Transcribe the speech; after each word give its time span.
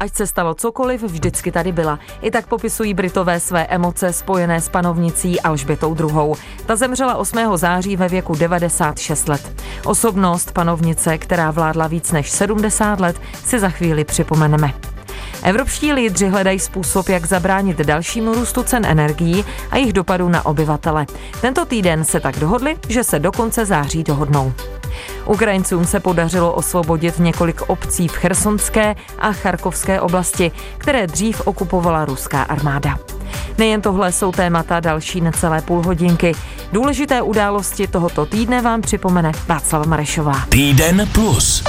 Ať 0.00 0.14
se 0.14 0.26
stalo 0.26 0.54
cokoliv, 0.54 1.02
vždycky 1.02 1.52
tady 1.52 1.72
byla. 1.72 1.98
I 2.22 2.30
tak 2.30 2.46
popisují 2.46 2.94
Britové 2.94 3.40
své 3.40 3.66
emoce 3.66 4.12
spojené 4.12 4.60
s 4.60 4.68
panovnicí 4.68 5.40
Alžbětou 5.40 5.96
II. 6.00 6.32
Ta 6.66 6.76
zemřela 6.76 7.16
8. 7.16 7.38
září 7.56 7.96
ve 7.96 8.08
věku 8.08 8.34
96 8.34 9.28
let. 9.28 9.62
Osobnost 9.84 10.52
panovnice, 10.52 11.18
která 11.18 11.50
vládla 11.50 11.86
víc 11.86 12.12
než 12.12 12.30
70 12.30 13.00
let, 13.00 13.20
si 13.44 13.58
za 13.58 13.68
chvíli 13.68 14.04
připomeneme. 14.04 14.74
Evropští 15.48 15.92
lídři 15.92 16.28
hledají 16.28 16.58
způsob, 16.58 17.08
jak 17.08 17.26
zabránit 17.26 17.78
dalšímu 17.78 18.34
růstu 18.34 18.62
cen 18.62 18.86
energií 18.86 19.44
a 19.70 19.76
jejich 19.76 19.92
dopadu 19.92 20.28
na 20.28 20.46
obyvatele. 20.46 21.06
Tento 21.40 21.64
týden 21.64 22.04
se 22.04 22.20
tak 22.20 22.38
dohodli, 22.38 22.76
že 22.88 23.04
se 23.04 23.18
do 23.18 23.32
konce 23.32 23.66
září 23.66 24.04
dohodnou. 24.04 24.52
Ukrajincům 25.26 25.84
se 25.84 26.00
podařilo 26.00 26.52
osvobodit 26.52 27.18
několik 27.18 27.62
obcí 27.66 28.08
v 28.08 28.12
Chersonské 28.12 28.96
a 29.18 29.32
Charkovské 29.32 30.00
oblasti, 30.00 30.52
které 30.78 31.06
dřív 31.06 31.42
okupovala 31.44 32.04
ruská 32.04 32.42
armáda. 32.42 32.98
Nejen 33.58 33.82
tohle 33.82 34.12
jsou 34.12 34.32
témata 34.32 34.80
další 34.80 35.20
necelé 35.20 35.62
půl 35.62 35.82
hodinky. 35.82 36.32
Důležité 36.72 37.22
události 37.22 37.86
tohoto 37.86 38.26
týdne 38.26 38.62
vám 38.62 38.80
připomene 38.80 39.32
Václava 39.46 39.84
Marešová. 39.86 40.46
Týden 40.48 41.08
plus. 41.12 41.64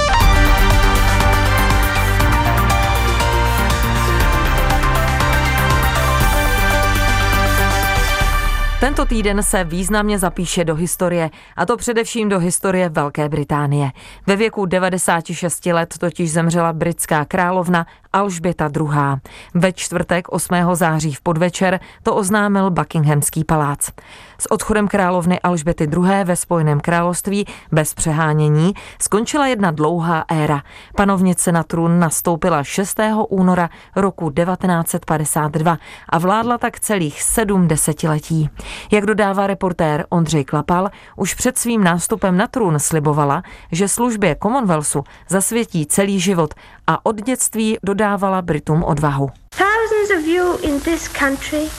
Tento 8.80 9.04
týden 9.04 9.42
se 9.42 9.64
významně 9.64 10.18
zapíše 10.18 10.64
do 10.64 10.74
historie, 10.74 11.30
a 11.56 11.66
to 11.66 11.76
především 11.76 12.28
do 12.28 12.38
historie 12.38 12.88
Velké 12.88 13.28
Británie. 13.28 13.90
Ve 14.26 14.36
věku 14.36 14.66
96 14.66 15.66
let 15.66 15.94
totiž 15.98 16.32
zemřela 16.32 16.72
britská 16.72 17.24
královna 17.24 17.86
Alžběta 18.12 18.70
II. 18.76 19.20
Ve 19.54 19.72
čtvrtek 19.72 20.28
8. 20.28 20.54
září 20.72 21.14
v 21.14 21.20
podvečer 21.20 21.80
to 22.02 22.14
oznámil 22.14 22.70
Buckinghamský 22.70 23.44
palác. 23.44 23.90
S 24.38 24.50
odchodem 24.50 24.88
královny 24.88 25.40
Alžběty 25.40 25.84
II. 25.84 26.24
ve 26.24 26.36
Spojeném 26.36 26.80
království 26.80 27.46
bez 27.72 27.94
přehánění 27.94 28.74
skončila 28.98 29.46
jedna 29.46 29.70
dlouhá 29.70 30.24
éra. 30.28 30.62
Panovnice 30.96 31.52
na 31.52 31.62
trůn 31.62 31.98
nastoupila 31.98 32.64
6. 32.64 33.00
února 33.28 33.70
roku 33.96 34.30
1952 34.30 35.78
a 36.08 36.18
vládla 36.18 36.58
tak 36.58 36.80
celých 36.80 37.22
sedm 37.22 37.68
desetiletí. 37.68 38.50
Jak 38.92 39.06
dodává 39.06 39.46
reportér 39.46 40.06
Ondřej 40.08 40.44
Klapal, 40.44 40.90
už 41.16 41.34
před 41.34 41.58
svým 41.58 41.84
nástupem 41.84 42.36
na 42.36 42.46
trůn 42.46 42.78
slibovala, 42.78 43.42
že 43.72 43.88
službě 43.88 44.36
Commonwealthu 44.42 45.04
zasvětí 45.28 45.86
celý 45.86 46.20
život 46.20 46.54
a 46.86 47.06
od 47.06 47.22
dětství 47.22 47.78
dodávala 48.00 48.42
Britům 48.42 48.84
odvahu. 48.84 49.30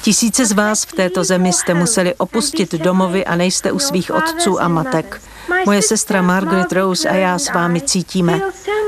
Tisíce 0.02 0.46
z 0.46 0.52
vás 0.52 0.84
v 0.86 0.94
této 0.94 1.24
zemi 1.24 1.54
jste 1.54 1.74
museli 1.74 2.16
opustit 2.16 2.72
domovy 2.74 3.26
a 3.26 3.36
nejste 3.36 3.72
u 3.72 3.80
svých 3.80 4.12
otců 4.12 4.62
a 4.62 4.68
matek. 4.68 5.22
Moje 5.66 5.82
sestra 5.82 6.22
Margaret 6.22 6.72
Rose 6.72 7.10
a 7.10 7.16
já 7.16 7.40
s 7.40 7.54
vámi 7.54 7.82
cítíme. 7.82 8.42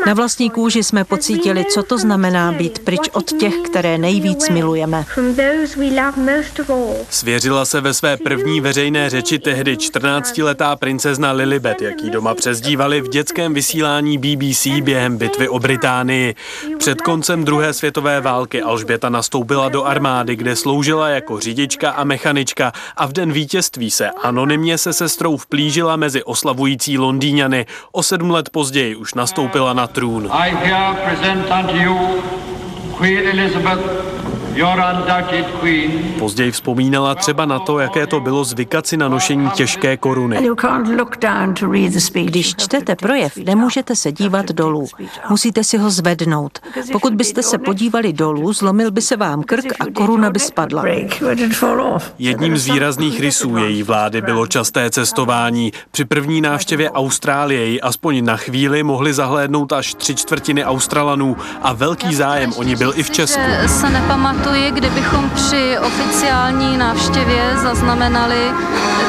Na 0.08 0.14
vlastní 0.14 0.50
kůži 0.50 0.84
jsme 0.84 1.04
pocítili, 1.04 1.66
co 1.66 1.84
to 1.84 1.98
znamená 1.98 2.52
být 2.52 2.80
pryč 2.80 3.10
od 3.14 3.32
těch, 3.40 3.54
které 3.56 3.98
nejvíc 3.98 4.50
milujeme. 4.50 5.06
Svěřila 7.10 7.66
se 7.66 7.82
ve 7.82 7.94
své 7.94 8.18
první 8.18 8.62
veřejné 8.62 9.10
řeči 9.10 9.40
tehdy 9.40 9.76
14-letá 9.76 10.76
princezna 10.76 11.32
Lilibet, 11.32 11.82
jaký 11.82 12.10
doma 12.10 12.36
přezdívali 12.36 13.02
v 13.02 13.10
dětském 13.10 13.54
vysílání 13.54 14.18
BBC 14.18 14.68
během 14.82 15.18
bitvy 15.18 15.50
o 15.50 15.60
Británii. 15.60 16.36
Před 16.78 17.02
koncem 17.02 17.46
druhé 17.46 17.74
světové 17.74 18.22
války 18.22 18.62
Alžběta 18.62 19.10
nastoupila 19.10 19.70
do 19.70 19.84
armády, 19.84 20.36
kde 20.36 20.56
sloužila 20.56 21.10
jako 21.10 21.40
řidička 21.40 21.92
a 21.92 22.04
mechanička 22.04 22.72
a 22.98 23.06
v 23.06 23.14
den 23.14 23.32
vítězství 23.32 23.92
se 23.92 24.10
anonymně 24.10 24.78
se 24.78 24.94
sestrou 24.94 25.38
vplížila 25.38 25.96
mezi 25.96 26.24
oslavující 26.24 26.98
Londýňany. 26.98 27.66
O 27.92 28.04
sedm 28.04 28.32
let 28.32 28.50
později 28.50 28.96
už 28.96 29.14
nastoupila 29.14 29.74
na 29.74 29.88
I 29.96 30.50
here 30.66 31.04
present 31.06 31.52
unto 31.52 31.76
you 31.76 32.94
Queen 32.96 33.28
Elizabeth 33.28 34.13
Později 36.20 36.52
vzpomínala 36.52 37.16
třeba 37.16 37.46
na 37.46 37.60
to, 37.60 37.80
jaké 37.80 38.08
to 38.08 38.20
bylo 38.20 38.44
zvykat 38.44 38.88
si 38.88 38.98
na 38.98 39.08
nošení 39.08 39.50
těžké 39.50 39.98
koruny. 39.98 40.50
Když 42.26 42.56
čtete 42.56 42.96
projev, 42.96 43.38
nemůžete 43.38 43.96
se 43.96 44.12
dívat 44.12 44.46
dolů. 44.46 44.88
Musíte 45.30 45.64
si 45.64 45.78
ho 45.78 45.90
zvednout. 45.90 46.60
Pokud 46.92 47.14
byste 47.14 47.44
se 47.44 47.58
podívali 47.58 48.14
dolů, 48.14 48.54
zlomil 48.54 48.92
by 48.92 49.02
se 49.02 49.16
vám 49.16 49.44
krk 49.44 49.66
a 49.80 49.86
koruna 49.94 50.30
by 50.30 50.40
spadla. 50.40 50.84
Jedním 52.20 52.58
z 52.58 52.66
výrazných 52.66 53.20
rysů 53.20 53.58
její 53.58 53.84
vlády 53.84 54.22
bylo 54.22 54.48
časté 54.48 54.90
cestování. 54.90 55.72
Při 55.92 56.06
první 56.06 56.42
návštěvě 56.42 56.92
Austrálie 56.92 57.66
ji 57.66 57.82
aspoň 57.82 58.26
na 58.26 58.38
chvíli 58.38 58.84
mohli 58.84 59.14
zahlédnout 59.14 59.74
až 59.74 59.94
tři 59.94 60.16
čtvrtiny 60.16 60.66
Australanů 60.66 61.38
a 61.62 61.74
velký 61.74 62.16
zájem 62.16 62.54
o 62.56 62.64
ní 62.64 62.76
byl 62.76 62.94
i 62.96 63.04
v 63.04 63.10
Česku. 63.10 63.42
Se 63.68 63.90
pamatuji, 64.44 64.72
kdybychom 64.72 65.30
při 65.30 65.78
oficiální 65.80 66.78
návštěvě 66.78 67.58
zaznamenali 67.62 68.52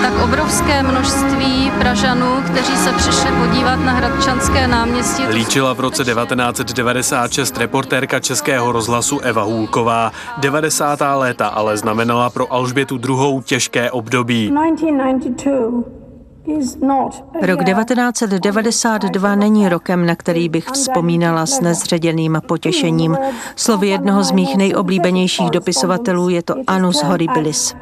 tak 0.02 0.24
obrovské 0.24 0.82
množství 0.82 1.72
Pražanů, 1.78 2.42
kteří 2.46 2.76
se 2.76 2.92
přišli 2.92 3.30
podívat 3.30 3.76
na 3.76 3.92
Hradčanské 3.92 4.66
náměstí. 4.66 5.22
Líčila 5.26 5.72
v 5.72 5.80
roce 5.80 6.04
1996 6.04 7.58
reportérka 7.58 8.20
Českého 8.20 8.72
rozhlasu 8.72 9.20
Eva 9.20 9.42
Hůlková. 9.42 10.12
90. 10.38 10.98
léta 11.14 11.48
ale 11.48 11.76
znamenala 11.76 12.30
pro 12.30 12.52
Alžbětu 12.52 12.98
druhou 12.98 13.40
těžké 13.40 13.90
období. 13.90 14.50
1992. 14.50 16.03
Rok 17.42 17.64
1992 17.64 19.34
není 19.34 19.68
rokem, 19.68 20.06
na 20.06 20.16
který 20.16 20.48
bych 20.48 20.66
vzpomínala 20.68 21.46
s 21.46 21.60
nezředěným 21.60 22.40
potěšením. 22.46 23.16
Slovy 23.56 23.88
jednoho 23.88 24.24
z 24.24 24.30
mých 24.30 24.56
nejoblíbenějších 24.56 25.50
dopisovatelů 25.50 26.28
je 26.28 26.42
to 26.42 26.54
Anus 26.66 27.02
Horribilis. 27.02 27.74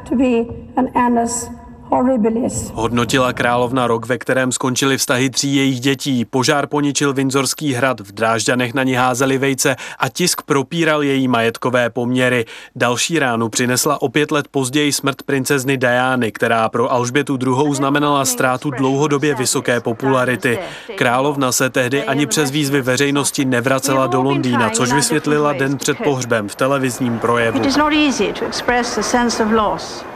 Hodnotila 2.73 3.33
královna 3.33 3.87
rok, 3.87 4.05
ve 4.05 4.17
kterém 4.17 4.51
skončily 4.51 4.97
vztahy 4.97 5.29
tří 5.29 5.55
jejich 5.55 5.79
dětí. 5.79 6.25
Požár 6.25 6.67
poničil 6.67 7.13
Vinzorský 7.13 7.73
hrad, 7.73 7.99
v 7.99 8.11
Drážďanech 8.11 8.73
na 8.73 8.83
ní 8.83 8.93
házeli 8.93 9.37
vejce 9.37 9.75
a 9.99 10.09
tisk 10.09 10.41
propíral 10.41 11.03
její 11.03 11.27
majetkové 11.27 11.89
poměry. 11.89 12.45
Další 12.75 13.19
ránu 13.19 13.49
přinesla 13.49 14.01
o 14.01 14.09
pět 14.09 14.31
let 14.31 14.47
později 14.51 14.93
smrt 14.93 15.23
princezny 15.23 15.77
Diany, 15.77 16.31
která 16.31 16.69
pro 16.69 16.91
Alžbětu 16.91 17.37
II. 17.41 17.75
znamenala 17.75 18.25
ztrátu 18.25 18.71
dlouhodobě 18.71 19.35
vysoké 19.35 19.79
popularity. 19.79 20.59
Královna 20.95 21.51
se 21.51 21.69
tehdy 21.69 22.03
ani 22.03 22.25
přes 22.25 22.51
výzvy 22.51 22.81
veřejnosti 22.81 23.45
nevracela 23.45 24.07
do 24.07 24.21
Londýna, 24.21 24.69
což 24.69 24.93
vysvětlila 24.93 25.53
den 25.53 25.77
před 25.77 25.97
pohřbem 26.03 26.49
v 26.49 26.55
televizním 26.55 27.19
projevu. 27.19 27.59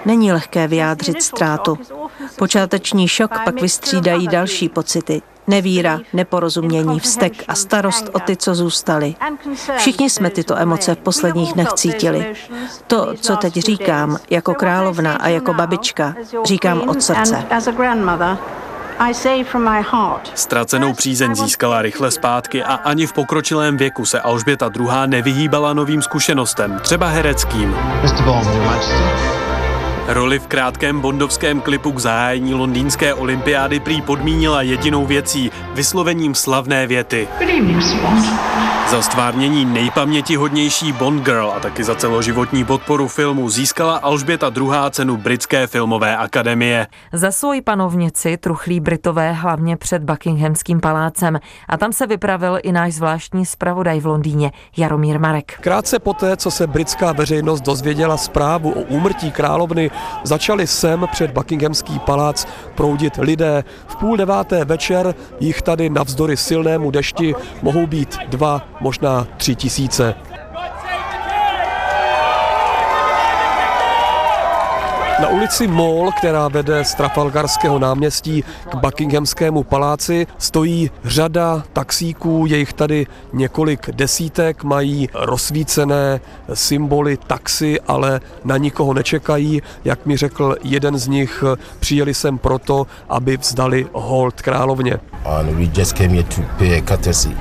Není 0.06 0.32
lehké 0.32 0.68
vyjádřit 0.68 1.24
ztrátu 1.24 1.57
životu. 1.58 1.78
Počáteční 2.38 3.08
šok 3.08 3.32
pak 3.46 3.62
vystřídají 3.62 4.28
další 4.28 4.70
pocity. 4.70 5.22
Nevíra, 5.48 6.00
neporozumění, 6.14 7.00
vztek 7.00 7.34
a 7.48 7.56
starost 7.56 8.10
o 8.14 8.20
ty, 8.20 8.36
co 8.36 8.56
zůstali. 8.56 9.16
Všichni 9.78 10.10
jsme 10.10 10.30
tyto 10.30 10.58
emoce 10.58 10.96
v 10.96 10.98
posledních 10.98 11.54
dnech 11.54 11.74
cítili. 11.74 12.36
To, 12.88 13.14
co 13.22 13.36
teď 13.36 13.54
říkám, 13.54 14.18
jako 14.30 14.54
královna 14.54 15.14
a 15.14 15.28
jako 15.28 15.54
babička, 15.54 16.16
říkám 16.46 16.82
od 16.90 17.04
srdce. 17.04 17.46
Ztracenou 20.36 20.94
přízeň 20.94 21.36
získala 21.36 21.82
rychle 21.82 22.12
zpátky 22.12 22.64
a 22.64 22.74
ani 22.74 23.06
v 23.06 23.14
pokročilém 23.14 23.78
věku 23.78 24.06
se 24.06 24.22
Alžběta 24.22 24.70
II. 24.80 24.88
nevyhýbala 25.06 25.74
novým 25.74 26.02
zkušenostem, 26.02 26.80
třeba 26.84 27.08
hereckým. 27.08 27.76
Roli 30.08 30.40
v 30.40 30.48
krátkém 30.48 31.02
bondovském 31.02 31.62
klipu 31.62 31.92
k 31.92 32.00
zahájení 32.00 32.54
londýnské 32.54 33.14
olympiády 33.14 33.80
prý 33.80 34.02
podmínila 34.02 34.62
jedinou 34.62 35.06
věcí, 35.06 35.52
vyslovením 35.74 36.36
slavné 36.36 36.88
věty. 36.88 37.28
Za 38.90 39.02
stvárnění 39.02 39.66
nejpamětihodnější 39.66 40.92
Bond 40.92 41.24
Girl 41.24 41.54
a 41.56 41.60
taky 41.60 41.84
za 41.84 41.96
celoživotní 41.96 42.66
podporu 42.66 43.08
filmu 43.08 43.50
získala 43.50 43.98
Alžběta 43.98 44.52
II. 44.58 44.72
cenu 44.90 45.18
Britské 45.18 45.68
filmové 45.68 46.18
akademie. 46.18 46.88
Za 47.14 47.32
svoji 47.32 47.62
panovnici 47.62 48.38
truchlí 48.38 48.80
Britové 48.80 49.32
hlavně 49.32 49.78
před 49.78 50.04
Buckinghamským 50.04 50.80
palácem 50.80 51.40
a 51.70 51.78
tam 51.78 51.94
se 51.94 52.08
vypravil 52.08 52.60
i 52.64 52.72
náš 52.72 52.94
zvláštní 52.94 53.46
zpravodaj 53.46 54.00
v 54.00 54.06
Londýně 54.06 54.52
Jaromír 54.78 55.20
Marek. 55.20 55.60
Krátce 55.62 56.00
poté, 56.00 56.38
co 56.38 56.52
se 56.52 56.68
britská 56.68 57.12
veřejnost 57.12 57.62
dozvěděla 57.62 58.18
zprávu 58.18 58.72
o 58.72 58.82
úmrtí 58.82 59.32
královny, 59.32 59.92
začali 60.24 60.68
sem 60.68 61.08
před 61.12 61.32
Buckinghamský 61.32 62.00
palác 62.00 62.48
proudit 62.76 63.18
lidé. 63.18 63.64
V 63.88 63.96
půl 63.96 64.18
deváté 64.18 64.66
večer 64.66 65.16
jich 65.40 65.62
tady 65.62 65.90
navzdory 65.90 66.38
silnému 66.38 66.92
dešti 66.92 67.36
mohou 67.62 67.88
být 67.88 68.18
dva, 68.30 68.62
možná 68.80 69.28
tři 69.38 69.56
tisíce. 69.56 70.16
Na 75.20 75.28
ulici 75.28 75.68
Mall, 75.68 76.12
která 76.18 76.48
vede 76.48 76.84
z 76.84 76.96
Trafalgarského 76.96 77.80
náměstí 77.80 78.44
k 78.72 78.76
Buckinghamskému 78.76 79.64
paláci, 79.64 80.28
stojí 80.38 80.92
řada 81.04 81.64
taxíků, 81.74 82.46
je 82.48 82.58
jich 82.58 82.74
tady 82.74 83.08
několik 83.34 83.90
desítek, 83.92 84.64
mají 84.64 85.10
rozsvícené 85.14 86.20
symboly 86.54 87.18
taxi, 87.18 87.80
ale 87.88 88.22
na 88.44 88.58
nikoho 88.58 88.94
nečekají. 88.94 89.62
Jak 89.86 90.06
mi 90.06 90.18
řekl 90.18 90.56
jeden 90.64 90.98
z 90.98 91.08
nich, 91.08 91.44
přijeli 91.80 92.14
sem 92.14 92.38
proto, 92.38 92.88
aby 93.10 93.38
vzdali 93.38 93.88
hold 93.94 94.42
královně. 94.42 95.00
And 95.26 95.50
we 95.50 95.82
just 95.82 95.98
came 95.98 96.10
here 96.10 96.24
to 96.24 96.42
pay 96.58 96.82
courtesy, 96.82 97.38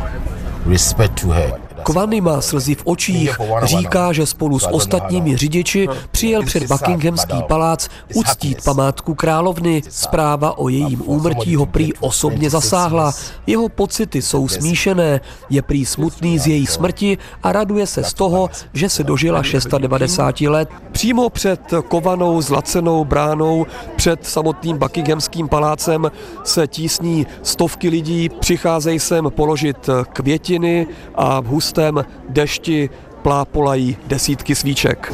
respect 0.66 1.20
to 1.20 1.28
her. 1.28 1.65
Kvany 1.86 2.20
má 2.20 2.40
slzy 2.40 2.74
v 2.74 2.82
očích, 2.84 3.38
říká, 3.62 4.12
že 4.12 4.26
spolu 4.26 4.58
s 4.58 4.68
ostatními 4.68 5.36
řidiči 5.36 5.88
přijel 6.10 6.42
před 6.42 6.66
Buckinghamský 6.66 7.42
palác 7.48 7.88
uctít 8.14 8.64
památku 8.64 9.14
královny. 9.14 9.82
Zpráva 9.88 10.58
o 10.58 10.68
jejím 10.68 11.02
úmrtí 11.04 11.56
ho 11.56 11.66
prý 11.66 11.92
osobně 12.00 12.50
zasáhla. 12.50 13.12
Jeho 13.46 13.68
pocity 13.68 14.22
jsou 14.22 14.48
smíšené, 14.48 15.20
je 15.50 15.62
prý 15.62 15.86
smutný 15.86 16.38
z 16.38 16.46
její 16.46 16.66
smrti 16.66 17.18
a 17.42 17.52
raduje 17.52 17.86
se 17.86 18.04
z 18.04 18.14
toho, 18.14 18.50
že 18.72 18.88
se 18.88 19.04
dožila 19.04 19.42
690 19.42 20.40
let. 20.40 20.68
Přímo 20.92 21.30
před 21.30 21.60
kovanou 21.88 22.42
zlacenou 22.42 23.04
bránou, 23.04 23.66
před 23.96 24.26
samotným 24.26 24.78
Buckinghamským 24.78 25.48
palácem 25.48 26.10
se 26.44 26.66
tísní 26.66 27.26
stovky 27.42 27.88
lidí, 27.88 28.28
přicházejí 28.28 28.98
sem 28.98 29.30
položit 29.30 29.88
květiny 30.12 30.86
a 31.14 31.42
husté 31.46 31.75
hustém 31.76 32.04
dešti 32.28 32.90
plápolají 33.22 33.96
desítky 34.06 34.54
svíček. 34.54 35.12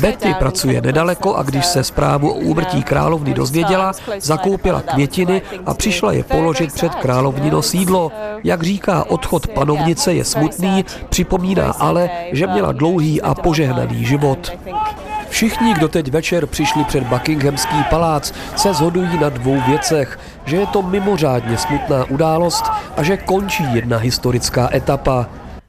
Betty 0.00 0.34
pracuje 0.38 0.80
nedaleko 0.80 1.36
a 1.36 1.42
když 1.42 1.66
se 1.66 1.84
zprávu 1.84 2.30
o 2.30 2.34
úmrtí 2.34 2.82
královny 2.82 3.34
dozvěděla, 3.34 3.92
zakoupila 4.18 4.82
květiny 4.82 5.42
a 5.66 5.74
přišla 5.74 6.12
je 6.12 6.24
položit 6.24 6.72
před 6.72 6.94
královnino 6.94 7.62
sídlo. 7.62 8.12
Jak 8.44 8.62
říká, 8.62 9.04
odchod 9.04 9.46
panovnice 9.46 10.14
je 10.14 10.24
smutný, 10.24 10.84
připomíná 11.08 11.72
ale, 11.78 12.10
že 12.32 12.46
měla 12.46 12.72
dlouhý 12.72 13.22
a 13.22 13.34
požehnaný 13.34 14.04
život. 14.04 14.52
Všichni, 15.36 15.74
kdo 15.74 15.88
teď 15.88 16.10
večer 16.10 16.46
přišli 16.46 16.84
před 16.84 17.04
Buckinghamský 17.04 17.84
palác, 17.90 18.34
se 18.56 18.74
zhodují 18.74 19.18
na 19.18 19.28
dvou 19.28 19.60
věcech, 19.60 20.18
že 20.44 20.56
je 20.56 20.66
to 20.66 20.82
mimořádně 20.82 21.58
smutná 21.58 22.04
událost 22.04 22.64
a 22.96 23.02
že 23.02 23.16
končí 23.16 23.64
jedna 23.74 23.98
historická 23.98 24.68
etapa. 24.74 25.26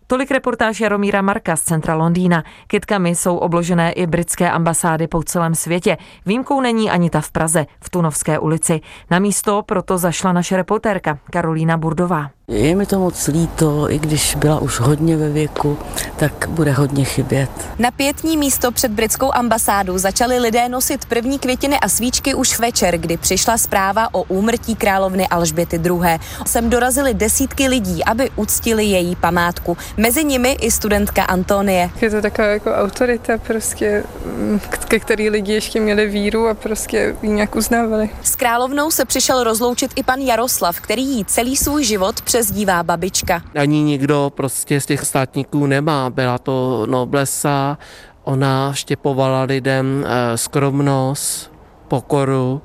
Tolik 0.08 0.31
reportáž 0.31 0.80
Jaromíra 0.80 1.22
Marka 1.22 1.56
z 1.56 1.62
centra 1.62 1.96
Londýna. 1.96 2.44
Kytkami 2.68 3.16
jsou 3.16 3.38
obložené 3.38 3.92
i 3.92 4.08
britské 4.08 4.52
ambasády 4.52 5.08
po 5.08 5.24
celém 5.24 5.56
světě. 5.56 5.98
Výjimkou 6.25 6.62
není 6.62 6.92
ani 6.92 7.10
ta 7.10 7.22
v 7.22 7.31
Praze, 7.31 7.66
v 7.84 7.90
Tunovské 7.90 8.40
ulici. 8.40 8.81
Na 9.12 9.19
místo 9.19 9.64
proto 9.66 9.98
zašla 9.98 10.34
naše 10.34 10.58
reportérka 10.58 11.19
Karolína 11.31 11.78
Burdová. 11.78 12.37
Je 12.52 12.76
mi 12.76 12.86
to 12.86 13.00
moc 13.00 13.28
líto, 13.28 13.92
i 13.92 14.00
když 14.00 14.36
byla 14.36 14.60
už 14.60 14.80
hodně 14.80 15.18
ve 15.18 15.30
věku, 15.30 15.78
tak 16.16 16.48
bude 16.50 16.72
hodně 16.72 17.04
chybět. 17.06 17.50
Na 17.80 17.92
pětní 17.92 18.38
místo 18.38 18.72
před 18.72 18.92
britskou 18.92 19.32
ambasádou 19.34 19.98
začali 19.98 20.40
lidé 20.40 20.70
nosit 20.70 21.06
první 21.06 21.40
květiny 21.40 21.80
a 21.80 21.90
svíčky 21.90 22.34
už 22.34 22.60
večer, 22.60 22.98
kdy 22.98 23.18
přišla 23.18 23.58
zpráva 23.58 24.08
o 24.14 24.24
úmrtí 24.24 24.76
královny 24.76 25.28
Alžběty 25.28 25.82
II. 25.86 26.20
Sem 26.46 26.70
dorazili 26.70 27.14
desítky 27.14 27.68
lidí, 27.68 28.04
aby 28.04 28.30
uctili 28.36 28.86
její 28.86 29.16
památku. 29.16 29.78
Mezi 29.98 30.24
nimi 30.24 30.52
i 30.52 30.72
studentka 30.72 31.24
Antonie. 31.24 31.90
Je 32.02 32.10
to 32.10 32.22
taková 32.22 32.48
jako 32.48 32.72
autorita, 32.74 33.38
prostě, 33.38 34.04
ke 34.88 35.00
který 35.00 35.30
lidi 35.30 35.54
ještě 35.54 35.80
měli 35.80 36.08
víru 36.08 36.48
a 36.48 36.54
prostě 36.54 37.16
ji 37.22 37.30
nějak 37.30 37.56
uznávali. 37.56 38.10
S 38.24 38.36
královnou 38.36 38.92
se 38.92 39.06
přišel 39.06 39.44
rozloučit 39.44 39.92
i 39.96 40.04
pan 40.04 40.20
Jaroslav, 40.20 40.80
který 40.80 41.06
jí 41.06 41.26
celý 41.26 41.58
svůj 41.58 41.84
život 41.84 42.22
přezdívá 42.38 42.84
babička. 42.84 43.42
Ani 43.56 43.81
nikdo 43.81 44.31
prostě 44.36 44.81
z 44.81 44.86
těch 44.86 45.06
státníků 45.06 45.66
nemá. 45.66 46.10
Byla 46.10 46.38
to 46.38 46.86
noblesa, 46.89 47.78
ona 48.24 48.74
štěpovala 48.74 49.44
lidem 49.44 50.06
eh, 50.07 50.38
skromnost, 50.38 51.51
pokoru 51.88 52.62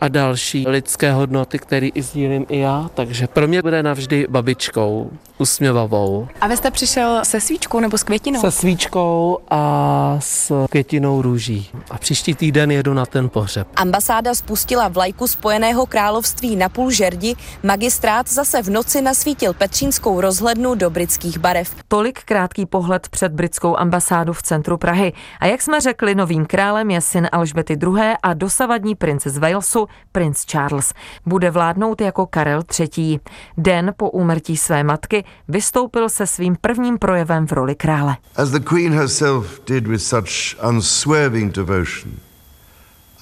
a 0.00 0.08
další 0.08 0.64
lidské 0.68 1.12
hodnoty, 1.12 1.58
které 1.58 1.86
i 1.86 2.02
sdílím 2.02 2.46
i 2.48 2.58
já, 2.58 2.90
takže 2.94 3.26
pro 3.26 3.48
mě 3.48 3.62
bude 3.62 3.82
navždy 3.82 4.26
babičkou, 4.30 5.10
usměvavou. 5.38 6.28
A 6.40 6.46
vy 6.46 6.56
jste 6.56 6.70
přišel 6.70 7.20
se 7.22 7.40
svíčkou 7.40 7.80
nebo 7.80 7.98
s 7.98 8.02
květinou? 8.02 8.40
Se 8.40 8.50
svíčkou 8.50 9.38
a 9.50 10.16
s 10.20 10.66
květinou 10.70 11.22
růží. 11.22 11.70
A 11.90 11.98
příští 11.98 12.34
týden 12.34 12.70
jedu 12.70 12.94
na 12.94 13.06
ten 13.06 13.28
pohřeb. 13.28 13.68
Ambasáda 13.76 14.34
spustila 14.34 14.88
vlajku 14.88 15.26
Spojeného 15.26 15.86
království 15.86 16.56
na 16.56 16.68
půl 16.68 16.90
žerdi, 16.90 17.36
magistrát 17.62 18.28
zase 18.28 18.62
v 18.62 18.70
noci 18.70 19.02
nasvítil 19.02 19.52
Petřínskou 19.52 20.20
rozhlednu 20.20 20.74
do 20.74 20.90
britských 20.90 21.38
barev. 21.38 21.74
Tolik 21.88 22.22
krátký 22.24 22.66
pohled 22.66 23.08
před 23.08 23.32
britskou 23.32 23.76
ambasádu 23.76 24.32
v 24.32 24.42
centru 24.42 24.78
Prahy. 24.78 25.12
A 25.40 25.46
jak 25.46 25.62
jsme 25.62 25.80
řekli, 25.80 26.14
novým 26.14 26.46
králem 26.46 26.90
je 26.90 27.00
syn 27.00 27.28
Alžbety 27.32 27.78
II. 27.82 28.14
a 28.22 28.34
dosavadní 28.34 28.94
princ 28.94 29.26
z 29.26 29.38
Walesu, 29.38 29.83
princ 30.12 30.44
Charles. 30.44 30.94
Bude 31.26 31.50
vládnout 31.50 32.00
jako 32.00 32.26
Karel 32.26 32.62
III. 32.80 33.20
Den 33.56 33.94
po 33.96 34.10
úmrtí 34.10 34.56
své 34.56 34.84
matky 34.84 35.24
vystoupil 35.48 36.08
se 36.08 36.26
svým 36.26 36.56
prvním 36.60 36.98
projevem 36.98 37.46
v 37.46 37.52
roli 37.52 37.74
krále. 37.74 38.16
As 38.36 38.50
the 38.50 38.60
queen 38.60 38.92
herself 38.92 39.60
did 39.66 39.86
with 39.86 40.02
such 40.02 40.56
unswerving 40.68 41.54
devotion, 41.54 42.12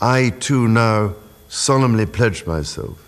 I 0.01 0.31
too 0.31 0.69
now 0.69 1.13
solemnly 1.49 2.07
pledge 2.07 2.45
myself 2.47 3.02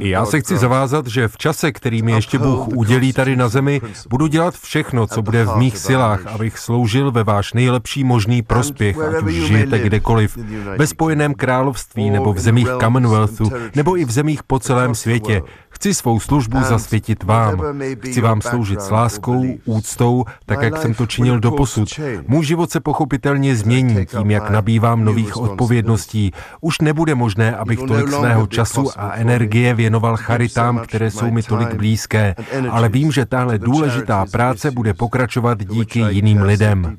já 0.00 0.26
se 0.26 0.40
chci 0.40 0.56
zavázat, 0.56 1.06
že 1.06 1.28
v 1.28 1.38
čase, 1.38 1.72
který 1.72 2.02
mi 2.02 2.12
ještě 2.12 2.38
Bůh 2.38 2.68
udělí 2.68 3.12
tady 3.12 3.36
na 3.36 3.48
zemi, 3.48 3.80
budu 4.10 4.26
dělat 4.26 4.54
všechno, 4.54 5.06
co 5.06 5.22
bude 5.22 5.44
v 5.44 5.56
mých 5.56 5.78
silách, 5.78 6.26
abych 6.26 6.58
sloužil 6.58 7.10
ve 7.12 7.24
váš 7.24 7.52
nejlepší 7.52 8.04
možný 8.04 8.42
prospěch, 8.42 8.98
ať 8.98 9.22
už 9.22 9.34
žijete 9.34 9.78
kdekoliv, 9.78 10.38
ve 10.76 10.86
Spojeném 10.86 11.34
království 11.34 12.10
nebo 12.10 12.32
v 12.32 12.38
zemích 12.38 12.68
Commonwealthu, 12.80 13.50
nebo 13.74 13.98
i 13.98 14.04
v 14.04 14.10
zemích 14.10 14.42
po 14.42 14.58
celém 14.58 14.94
světě. 14.94 15.42
Chci 15.76 15.94
svou 15.94 16.20
službu 16.20 16.58
zasvětit 16.62 17.22
vám. 17.22 17.62
Chci 18.00 18.20
vám 18.20 18.40
sloužit 18.40 18.82
s 18.82 18.90
láskou, 18.90 19.44
úctou, 19.64 20.24
tak 20.46 20.62
jak 20.62 20.76
jsem 20.76 20.94
to 20.94 21.06
činil 21.06 21.40
do 21.40 21.50
posud. 21.50 21.88
Můj 22.28 22.44
život 22.44 22.70
se 22.70 22.80
pochopitelně 22.80 23.56
změní 23.56 24.06
tím, 24.06 24.30
jak 24.30 24.50
nabývám 24.50 25.04
nových 25.04 25.36
odpovědností. 25.36 26.32
Už 26.60 26.80
nebude 26.80 27.14
možné, 27.14 27.56
abych 27.56 27.78
tolik 27.78 28.08
svého 28.08 28.46
času 28.46 28.90
a 28.96 29.12
energie 29.14 29.74
věnoval 29.74 30.16
charitám, 30.16 30.78
které 30.78 31.10
jsou 31.10 31.30
mi 31.30 31.42
tolik 31.42 31.74
blízké, 31.74 32.34
ale 32.70 32.88
vím, 32.88 33.12
že 33.12 33.26
tahle 33.26 33.58
důležitá 33.58 34.26
práce 34.32 34.70
bude 34.70 34.94
pokračovat 34.94 35.58
díky 35.64 36.00
jiným 36.08 36.42
lidem. 36.42 36.98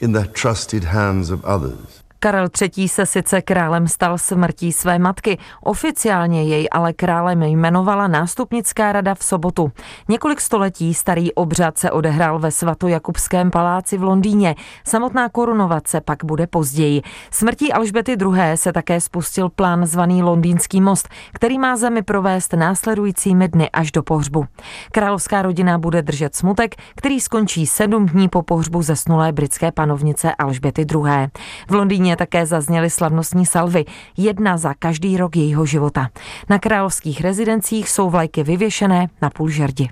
in 0.00 0.12
the 0.12 0.24
trusted 0.24 0.84
hands 0.84 1.30
of 1.30 1.44
others. 1.44 1.97
Karel 2.20 2.48
III. 2.62 2.88
se 2.88 3.06
sice 3.06 3.42
králem 3.42 3.88
stal 3.88 4.18
smrtí 4.18 4.72
své 4.72 4.98
matky, 4.98 5.38
oficiálně 5.60 6.42
jej 6.42 6.68
ale 6.72 6.92
králem 6.92 7.42
jmenovala 7.42 8.08
nástupnická 8.08 8.92
rada 8.92 9.14
v 9.14 9.24
sobotu. 9.24 9.72
Několik 10.08 10.40
století 10.40 10.94
starý 10.94 11.32
obřad 11.32 11.78
se 11.78 11.90
odehrál 11.90 12.38
ve 12.38 12.50
svatojakubském 12.50 13.50
paláci 13.50 13.98
v 13.98 14.02
Londýně. 14.02 14.54
Samotná 14.84 15.28
korunovace 15.28 16.00
pak 16.00 16.24
bude 16.24 16.46
později. 16.46 17.02
Smrtí 17.30 17.72
Alžbety 17.72 18.12
II. 18.12 18.56
se 18.56 18.72
také 18.72 19.00
spustil 19.00 19.48
plán 19.48 19.86
zvaný 19.86 20.22
Londýnský 20.22 20.80
most, 20.80 21.08
který 21.32 21.58
má 21.58 21.76
zemi 21.76 22.02
provést 22.02 22.52
následujícími 22.52 23.48
dny 23.48 23.70
až 23.70 23.92
do 23.92 24.02
pohřbu. 24.02 24.46
Královská 24.92 25.42
rodina 25.42 25.78
bude 25.78 26.02
držet 26.02 26.36
smutek, 26.36 26.74
který 26.96 27.20
skončí 27.20 27.66
sedm 27.66 28.06
dní 28.06 28.28
po 28.28 28.42
pohřbu 28.42 28.82
zesnulé 28.82 29.32
britské 29.32 29.72
panovnice 29.72 30.34
Alžbety 30.34 30.82
II. 30.82 31.28
V 31.68 31.74
Londýně 31.74 32.07
Londýně 32.08 32.16
také 32.16 32.46
zazněly 32.46 32.90
slavnostní 32.90 33.46
salvy, 33.46 33.84
jedna 34.16 34.56
za 34.56 34.74
každý 34.74 35.16
rok 35.16 35.36
jejího 35.36 35.66
života. 35.66 36.08
Na 36.48 36.58
královských 36.58 37.20
rezidencích 37.20 37.88
jsou 37.88 38.10
vlajky 38.10 38.42
vyvěšené 38.42 39.06
na 39.22 39.30
půl 39.30 39.48
žerdi. 39.48 39.88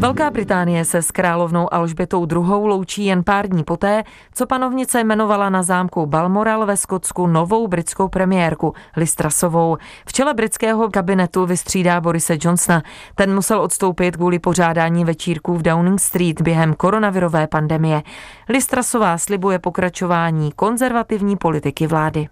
Velká 0.00 0.30
Británie 0.30 0.84
se 0.84 1.02
s 1.02 1.10
královnou 1.10 1.74
Alžbětou 1.74 2.26
II. 2.32 2.44
loučí 2.44 3.04
jen 3.04 3.24
pár 3.24 3.48
dní 3.48 3.64
poté, 3.64 4.04
co 4.34 4.46
panovnice 4.46 5.00
jmenovala 5.00 5.50
na 5.50 5.62
zámku 5.62 6.06
Balmoral 6.06 6.66
ve 6.66 6.76
Skotsku 6.76 7.26
novou 7.26 7.68
britskou 7.68 8.08
premiérku 8.08 8.74
Listrasovou. 8.96 9.76
V 10.06 10.12
čele 10.12 10.34
britského 10.34 10.90
kabinetu 10.90 11.46
vystřídá 11.46 12.00
Borise 12.00 12.36
Johnsona. 12.40 12.82
Ten 13.14 13.34
musel 13.34 13.60
odstoupit 13.60 14.16
kvůli 14.16 14.38
pořádání 14.38 15.04
večírků 15.04 15.54
v 15.54 15.62
Downing 15.62 16.00
Street 16.00 16.40
během 16.40 16.74
koronavirové 16.74 17.46
pandemie. 17.46 18.02
Listrasová 18.48 19.18
slibuje 19.18 19.58
pokračování 19.58 20.52
konzervativní 20.52 21.36
politiky 21.36 21.86
vlády. 21.86 22.28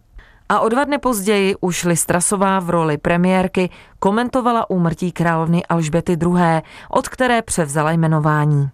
A 0.51 0.61
o 0.61 0.69
dva 0.69 0.85
dny 0.85 0.99
později 0.99 1.57
už 1.61 1.85
Listrasová 1.85 2.61
v 2.61 2.71
roli 2.71 2.99
premiérky 2.99 3.71
komentovala 3.99 4.71
úmrtí 4.71 5.13
královny 5.13 5.67
Alžběty 5.67 6.13
II., 6.13 6.63
od 6.91 7.09
které 7.09 7.43
převzala 7.43 7.93
jmenování. 7.93 8.69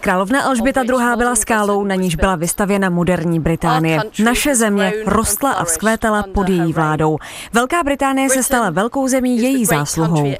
Královna 0.00 0.42
Alžběta 0.42 0.82
II. 0.82 1.16
byla 1.16 1.36
skálou, 1.36 1.84
na 1.84 1.94
níž 1.94 2.16
byla 2.16 2.36
vystavěna 2.36 2.90
moderní 2.90 3.40
Británie. 3.40 4.00
Naše 4.24 4.54
země 4.54 4.92
rostla 5.06 5.52
a 5.52 5.64
vzkvétala 5.64 6.24
pod 6.34 6.48
její 6.48 6.72
vládou. 6.72 7.18
Velká 7.52 7.82
Británie 7.82 8.30
se 8.30 8.42
stala 8.42 8.70
velkou 8.70 9.08
zemí 9.08 9.42
její 9.42 9.64
zásluhou. 9.64 10.32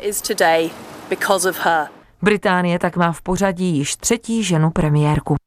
Británie 2.22 2.78
tak 2.78 2.96
má 2.96 3.12
v 3.12 3.22
pořadí 3.22 3.76
již 3.76 3.96
třetí 3.96 4.44
ženu 4.44 4.70
premiérku. 4.70 5.39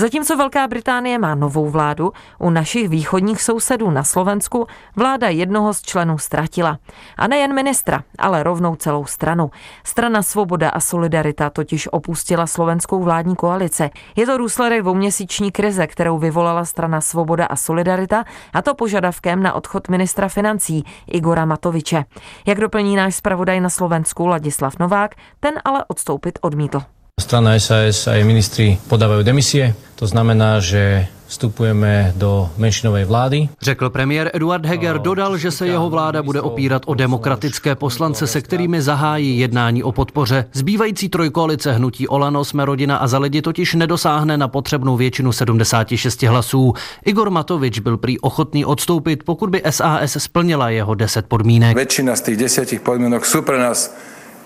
Zatímco 0.00 0.36
Velká 0.36 0.68
Británie 0.68 1.18
má 1.18 1.34
novou 1.34 1.70
vládu, 1.70 2.12
u 2.38 2.50
našich 2.50 2.88
východních 2.88 3.42
sousedů 3.42 3.90
na 3.90 4.04
Slovensku 4.04 4.66
vláda 4.96 5.28
jednoho 5.28 5.74
z 5.74 5.82
členů 5.82 6.18
ztratila. 6.18 6.78
A 7.16 7.26
nejen 7.26 7.54
ministra, 7.54 8.02
ale 8.18 8.42
rovnou 8.42 8.76
celou 8.76 9.04
stranu. 9.04 9.50
Strana 9.84 10.22
Svoboda 10.22 10.70
a 10.70 10.80
Solidarita 10.80 11.50
totiž 11.50 11.88
opustila 11.92 12.46
slovenskou 12.46 13.02
vládní 13.02 13.36
koalice. 13.36 13.90
Je 14.16 14.26
to 14.26 14.38
důsledek 14.38 14.82
dvouměsíční 14.82 15.52
krize, 15.52 15.86
kterou 15.86 16.18
vyvolala 16.18 16.64
strana 16.64 17.00
Svoboda 17.00 17.46
a 17.46 17.56
Solidarita, 17.56 18.24
a 18.52 18.62
to 18.62 18.74
požadavkem 18.74 19.42
na 19.42 19.52
odchod 19.52 19.88
ministra 19.88 20.28
financí 20.28 20.84
Igora 21.06 21.44
Matoviče. 21.44 22.04
Jak 22.46 22.60
doplní 22.60 22.96
náš 22.96 23.14
zpravodaj 23.14 23.60
na 23.60 23.70
Slovensku 23.70 24.26
Ladislav 24.26 24.78
Novák, 24.78 25.14
ten 25.40 25.54
ale 25.64 25.84
odstoupit 25.88 26.38
odmítl. 26.42 26.97
Strana 27.18 27.58
SAS 27.58 28.06
a 28.06 28.14
jej 28.14 28.24
ministri 28.24 28.78
podávajú 28.88 29.26
demisie. 29.26 29.74
To 29.98 30.06
znamená, 30.06 30.62
že 30.62 31.10
vstupujeme 31.28 32.12
do 32.16 32.50
menšinové 32.56 33.04
vlády. 33.04 33.48
Řekl 33.62 33.90
premiér 33.90 34.30
Eduard 34.34 34.66
Heger, 34.66 34.98
dodal, 34.98 35.36
že 35.36 35.50
se 35.50 35.66
jeho 35.66 35.90
vláda 35.90 36.22
bude 36.22 36.40
opírat 36.40 36.82
o 36.86 36.94
demokratické 36.94 37.74
poslance, 37.74 38.26
se 38.26 38.40
kterými 38.40 38.82
zahájí 38.82 39.38
jednání 39.38 39.82
o 39.82 39.92
podpoře. 39.92 40.44
Zbývající 40.52 41.08
trojkoalice 41.08 41.72
hnutí 41.72 42.08
Olano, 42.08 42.44
Jsme 42.44 42.64
rodina 42.64 42.96
a 42.96 43.06
za 43.06 43.18
lidi 43.18 43.42
totiž 43.42 43.74
nedosáhne 43.74 44.36
na 44.36 44.48
potřebnou 44.48 44.96
většinu 44.96 45.32
76 45.32 46.22
hlasů. 46.22 46.74
Igor 47.04 47.30
Matovič 47.30 47.78
byl 47.78 47.96
prý 47.96 48.18
ochotný 48.18 48.64
odstoupit, 48.64 49.22
pokud 49.22 49.50
by 49.50 49.62
SAS 49.70 50.16
splnila 50.18 50.70
jeho 50.70 50.94
10 50.94 51.26
podmínek. 51.26 51.76
Většina 51.76 52.16
z 52.16 52.20
těch 52.20 52.36
10 52.36 52.82
podmínek 52.82 53.26
jsou 53.26 53.42
pro 53.42 53.58
nás 53.58 53.94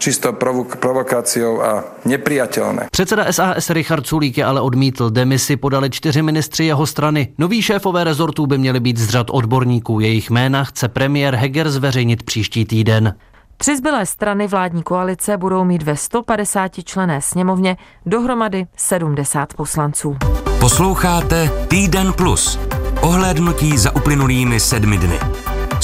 čisto 0.02 0.34
provok- 0.34 0.82
provokáciou 0.82 1.62
a 1.62 1.70
nepriateľné. 2.02 2.90
Předseda 2.90 3.30
SAS 3.30 3.70
Richard 3.70 4.02
Sulík 4.06 4.38
je 4.38 4.44
ale 4.44 4.60
odmítl 4.60 5.10
demisi, 5.10 5.56
podali 5.56 5.90
čtyři 5.90 6.22
ministři 6.22 6.64
jeho 6.64 6.86
strany. 6.86 7.28
Noví 7.38 7.62
šéfové 7.62 8.04
rezortů 8.04 8.46
by 8.46 8.58
měli 8.58 8.80
být 8.80 8.96
z 8.96 9.08
řad 9.08 9.26
odborníků. 9.30 10.00
Jejich 10.00 10.30
jména 10.30 10.64
chce 10.64 10.88
premiér 10.88 11.34
Heger 11.34 11.70
zveřejnit 11.70 12.22
příští 12.22 12.64
týden. 12.64 13.14
Tři 13.56 13.76
zbylé 13.76 14.06
strany 14.06 14.46
vládní 14.46 14.82
koalice 14.82 15.36
budou 15.36 15.64
mít 15.64 15.82
ve 15.82 15.96
150 15.96 16.72
člené 16.84 17.20
sněmovně 17.22 17.76
dohromady 18.06 18.66
70 18.76 19.54
poslanců. 19.54 20.16
Posloucháte 20.60 21.50
Týden 21.68 22.12
Plus. 22.12 22.58
Ohlédnutí 23.00 23.78
za 23.78 23.96
uplynulými 23.96 24.60
sedmi 24.60 24.98
dny. 24.98 25.41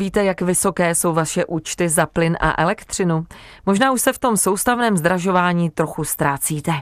Víte, 0.00 0.24
jak 0.24 0.40
vysoké 0.40 0.94
jsou 0.94 1.12
vaše 1.12 1.44
účty 1.44 1.88
za 1.88 2.06
plyn 2.06 2.36
a 2.40 2.62
elektřinu? 2.62 3.26
Možná 3.66 3.92
už 3.92 4.00
se 4.00 4.12
v 4.12 4.18
tom 4.18 4.36
soustavném 4.36 4.96
zdražování 4.96 5.70
trochu 5.70 6.04
ztrácíte. 6.04 6.72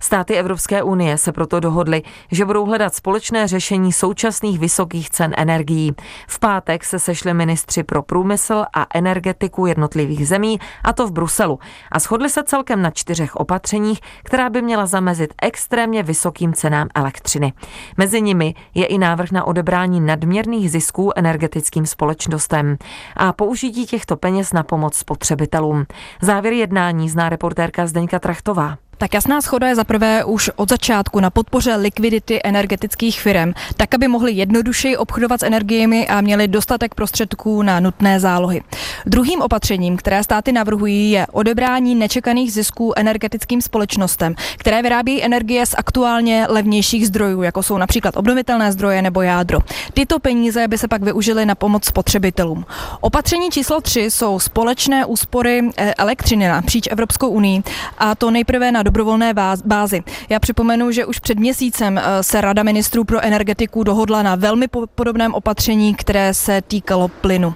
Státy 0.00 0.34
Evropské 0.34 0.82
unie 0.82 1.18
se 1.18 1.32
proto 1.32 1.60
dohodly, 1.60 2.02
že 2.30 2.44
budou 2.44 2.64
hledat 2.64 2.94
společné 2.94 3.48
řešení 3.48 3.92
současných 3.92 4.58
vysokých 4.58 5.10
cen 5.10 5.34
energií. 5.36 5.92
V 6.28 6.38
pátek 6.38 6.84
se 6.84 6.98
sešli 6.98 7.34
ministři 7.34 7.82
pro 7.82 8.02
průmysl 8.02 8.64
a 8.74 8.86
energetiku 8.94 9.66
jednotlivých 9.66 10.28
zemí, 10.28 10.58
a 10.84 10.92
to 10.92 11.06
v 11.06 11.12
Bruselu, 11.12 11.58
a 11.92 11.98
shodli 11.98 12.30
se 12.30 12.42
celkem 12.42 12.82
na 12.82 12.90
čtyřech 12.90 13.36
opatřeních, 13.36 14.00
která 14.22 14.50
by 14.50 14.62
měla 14.62 14.86
zamezit 14.86 15.34
extrémně 15.42 16.02
vysokým 16.02 16.52
cenám 16.52 16.88
elektřiny. 16.94 17.52
Mezi 17.96 18.22
nimi 18.22 18.54
je 18.74 18.86
i 18.86 18.98
návrh 18.98 19.30
na 19.30 19.44
odebrání 19.44 20.00
nadměrných 20.00 20.70
zisků 20.70 21.10
energetickým 21.16 21.86
společnostem 21.86 22.67
a 23.16 23.32
použití 23.32 23.86
těchto 23.86 24.16
peněz 24.16 24.52
na 24.52 24.62
pomoc 24.62 24.96
spotřebitelům. 24.96 25.86
Závěr 26.22 26.52
jednání 26.52 27.08
zná 27.08 27.28
reportérka 27.28 27.86
Zdeňka 27.86 28.18
Trachtová. 28.18 28.76
Tak 28.98 29.14
jasná 29.14 29.40
schoda 29.40 29.68
je 29.68 29.74
zaprvé 29.74 30.24
už 30.24 30.50
od 30.56 30.68
začátku 30.68 31.20
na 31.20 31.30
podpoře 31.30 31.76
likvidity 31.76 32.40
energetických 32.44 33.20
firm, 33.20 33.52
tak 33.76 33.94
aby 33.94 34.08
mohli 34.08 34.32
jednodušeji 34.32 34.96
obchodovat 34.96 35.40
s 35.40 35.42
energiemi 35.42 36.08
a 36.08 36.20
měli 36.20 36.48
dostatek 36.48 36.94
prostředků 36.94 37.62
na 37.62 37.80
nutné 37.80 38.20
zálohy. 38.20 38.62
Druhým 39.06 39.40
opatřením, 39.42 39.96
které 39.96 40.24
státy 40.24 40.52
navrhují, 40.52 41.10
je 41.10 41.26
odebrání 41.32 41.94
nečekaných 41.94 42.52
zisků 42.52 42.92
energetickým 42.96 43.62
společnostem, 43.62 44.34
které 44.56 44.82
vyrábí 44.82 45.22
energie 45.22 45.66
z 45.66 45.74
aktuálně 45.78 46.46
levnějších 46.48 47.06
zdrojů, 47.06 47.42
jako 47.42 47.62
jsou 47.62 47.78
například 47.78 48.16
obnovitelné 48.16 48.72
zdroje 48.72 49.02
nebo 49.02 49.22
jádro. 49.22 49.58
Tyto 49.94 50.18
peníze 50.18 50.68
by 50.68 50.78
se 50.78 50.88
pak 50.88 51.02
využily 51.02 51.46
na 51.46 51.54
pomoc 51.54 51.84
spotřebitelům. 51.84 52.64
Opatření 53.00 53.50
číslo 53.50 53.80
3 53.80 54.10
jsou 54.10 54.38
společné 54.38 55.04
úspory 55.04 55.70
eh, 55.76 55.94
elektřiny 55.94 56.48
napříč 56.48 56.88
Evropskou 56.90 57.28
unii 57.28 57.62
a 57.98 58.14
to 58.14 58.30
nejprve 58.30 58.72
na 58.72 58.82
dobrovolné 58.88 59.34
bázi. 59.64 60.02
Já 60.28 60.38
připomenu, 60.38 60.90
že 60.90 61.04
už 61.04 61.18
před 61.18 61.38
měsícem 61.38 61.98
eh, 61.98 62.22
se 62.22 62.40
Rada 62.40 62.62
ministrů 62.62 63.04
pro 63.04 63.20
energetiku 63.24 63.84
dohodla 63.84 64.22
na 64.22 64.34
velmi 64.34 64.66
podobném 64.94 65.34
opatření, 65.34 65.94
které 65.94 66.34
se 66.34 66.62
týkalo 66.62 67.08
plynu. 67.08 67.54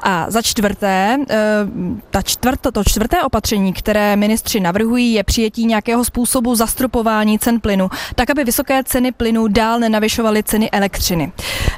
A 0.00 0.30
za 0.30 0.42
čtvrté, 0.42 1.18
eh, 1.30 1.36
ta 2.10 2.22
čtvrto, 2.22 2.72
to 2.72 2.84
čtvrté 2.84 3.22
opatření, 3.22 3.72
které 3.72 4.16
ministři 4.16 4.60
navrhují, 4.60 5.12
je 5.12 5.24
přijetí 5.24 5.66
nějakého 5.66 6.04
způsobu 6.04 6.54
zastropování 6.54 7.38
cen 7.38 7.60
plynu, 7.60 7.88
tak 8.14 8.30
aby 8.30 8.44
vysoké 8.44 8.84
ceny 8.84 9.12
plynu 9.12 9.48
dál 9.48 9.80
nenavyšovaly 9.80 10.42
ceny 10.42 10.70
elektřiny. 10.70 11.32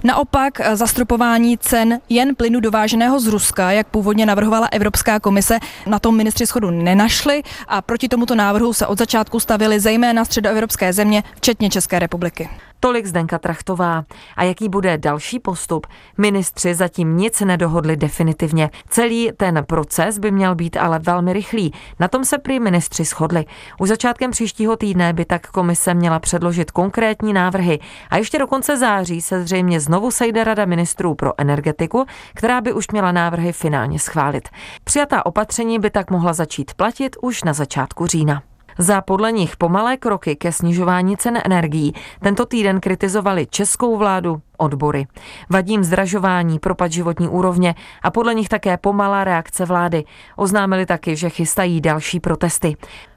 Naopak 0.04 0.60
eh, 0.60 0.76
zastropování 0.76 1.58
cen 1.58 2.00
jen 2.08 2.34
plynu 2.34 2.60
dováženého 2.60 3.20
z 3.20 3.26
Ruska, 3.26 3.70
jak 3.70 3.86
původně 3.86 4.26
navrhovala 4.26 4.68
Evropská 4.72 5.20
komise, 5.20 5.58
na 5.86 5.98
tom 5.98 6.16
ministři 6.16 6.46
schodu 6.46 6.70
nenašli 6.70 7.42
a 7.68 7.82
proti 7.82 8.08
tomuto 8.08 8.34
návrhu 8.34 8.72
se 8.72 8.86
od 8.86 8.95
začátku 8.98 9.40
stavili 9.40 9.80
zejména 9.80 10.24
středoevropské 10.24 10.92
země, 10.92 11.22
včetně 11.36 11.70
České 11.70 11.98
republiky. 11.98 12.48
Tolik 12.80 13.06
Zdenka 13.06 13.38
Trachtová. 13.38 14.04
A 14.36 14.44
jaký 14.44 14.68
bude 14.68 14.98
další 14.98 15.38
postup? 15.38 15.86
Ministři 16.18 16.74
zatím 16.74 17.16
nic 17.16 17.40
nedohodli 17.40 17.96
definitivně. 17.96 18.70
Celý 18.88 19.30
ten 19.36 19.64
proces 19.68 20.18
by 20.18 20.30
měl 20.30 20.54
být 20.54 20.76
ale 20.76 20.98
velmi 20.98 21.32
rychlý. 21.32 21.72
Na 22.00 22.08
tom 22.08 22.24
se 22.24 22.38
prý 22.38 22.60
ministři 22.60 23.04
shodli. 23.04 23.44
Už 23.80 23.88
začátkem 23.88 24.30
příštího 24.30 24.76
týdne 24.76 25.12
by 25.12 25.24
tak 25.24 25.46
komise 25.46 25.94
měla 25.94 26.18
předložit 26.18 26.70
konkrétní 26.70 27.32
návrhy. 27.32 27.78
A 28.10 28.16
ještě 28.16 28.38
do 28.38 28.46
konce 28.46 28.76
září 28.76 29.20
se 29.20 29.42
zřejmě 29.42 29.80
znovu 29.80 30.10
sejde 30.10 30.44
Rada 30.44 30.64
ministrů 30.64 31.14
pro 31.14 31.32
energetiku, 31.38 32.06
která 32.34 32.60
by 32.60 32.72
už 32.72 32.88
měla 32.88 33.12
návrhy 33.12 33.52
finálně 33.52 33.98
schválit. 33.98 34.48
Přijatá 34.84 35.26
opatření 35.26 35.78
by 35.78 35.90
tak 35.90 36.10
mohla 36.10 36.32
začít 36.32 36.74
platit 36.74 37.16
už 37.22 37.44
na 37.44 37.52
začátku 37.52 38.06
října. 38.06 38.42
Za 38.78 39.00
podle 39.00 39.32
nich 39.32 39.56
pomalé 39.56 39.96
kroky 39.96 40.36
ke 40.36 40.52
snižování 40.52 41.16
cen 41.16 41.40
energií 41.44 41.94
tento 42.20 42.46
týden 42.46 42.80
kritizovali 42.80 43.46
českou 43.46 43.96
vládu 43.96 44.42
odbory. 44.56 45.06
Vadím 45.50 45.84
zdražování, 45.84 46.58
propad 46.58 46.92
životní 46.92 47.28
úrovně 47.28 47.74
a 48.02 48.10
podle 48.10 48.34
nich 48.34 48.48
také 48.48 48.76
pomalá 48.76 49.24
reakce 49.24 49.64
vlády. 49.64 50.04
Oznámili 50.36 50.86
taky, 50.86 51.16
že 51.16 51.30
chystají 51.30 51.80
další 51.80 52.20
protesty. 52.20 52.76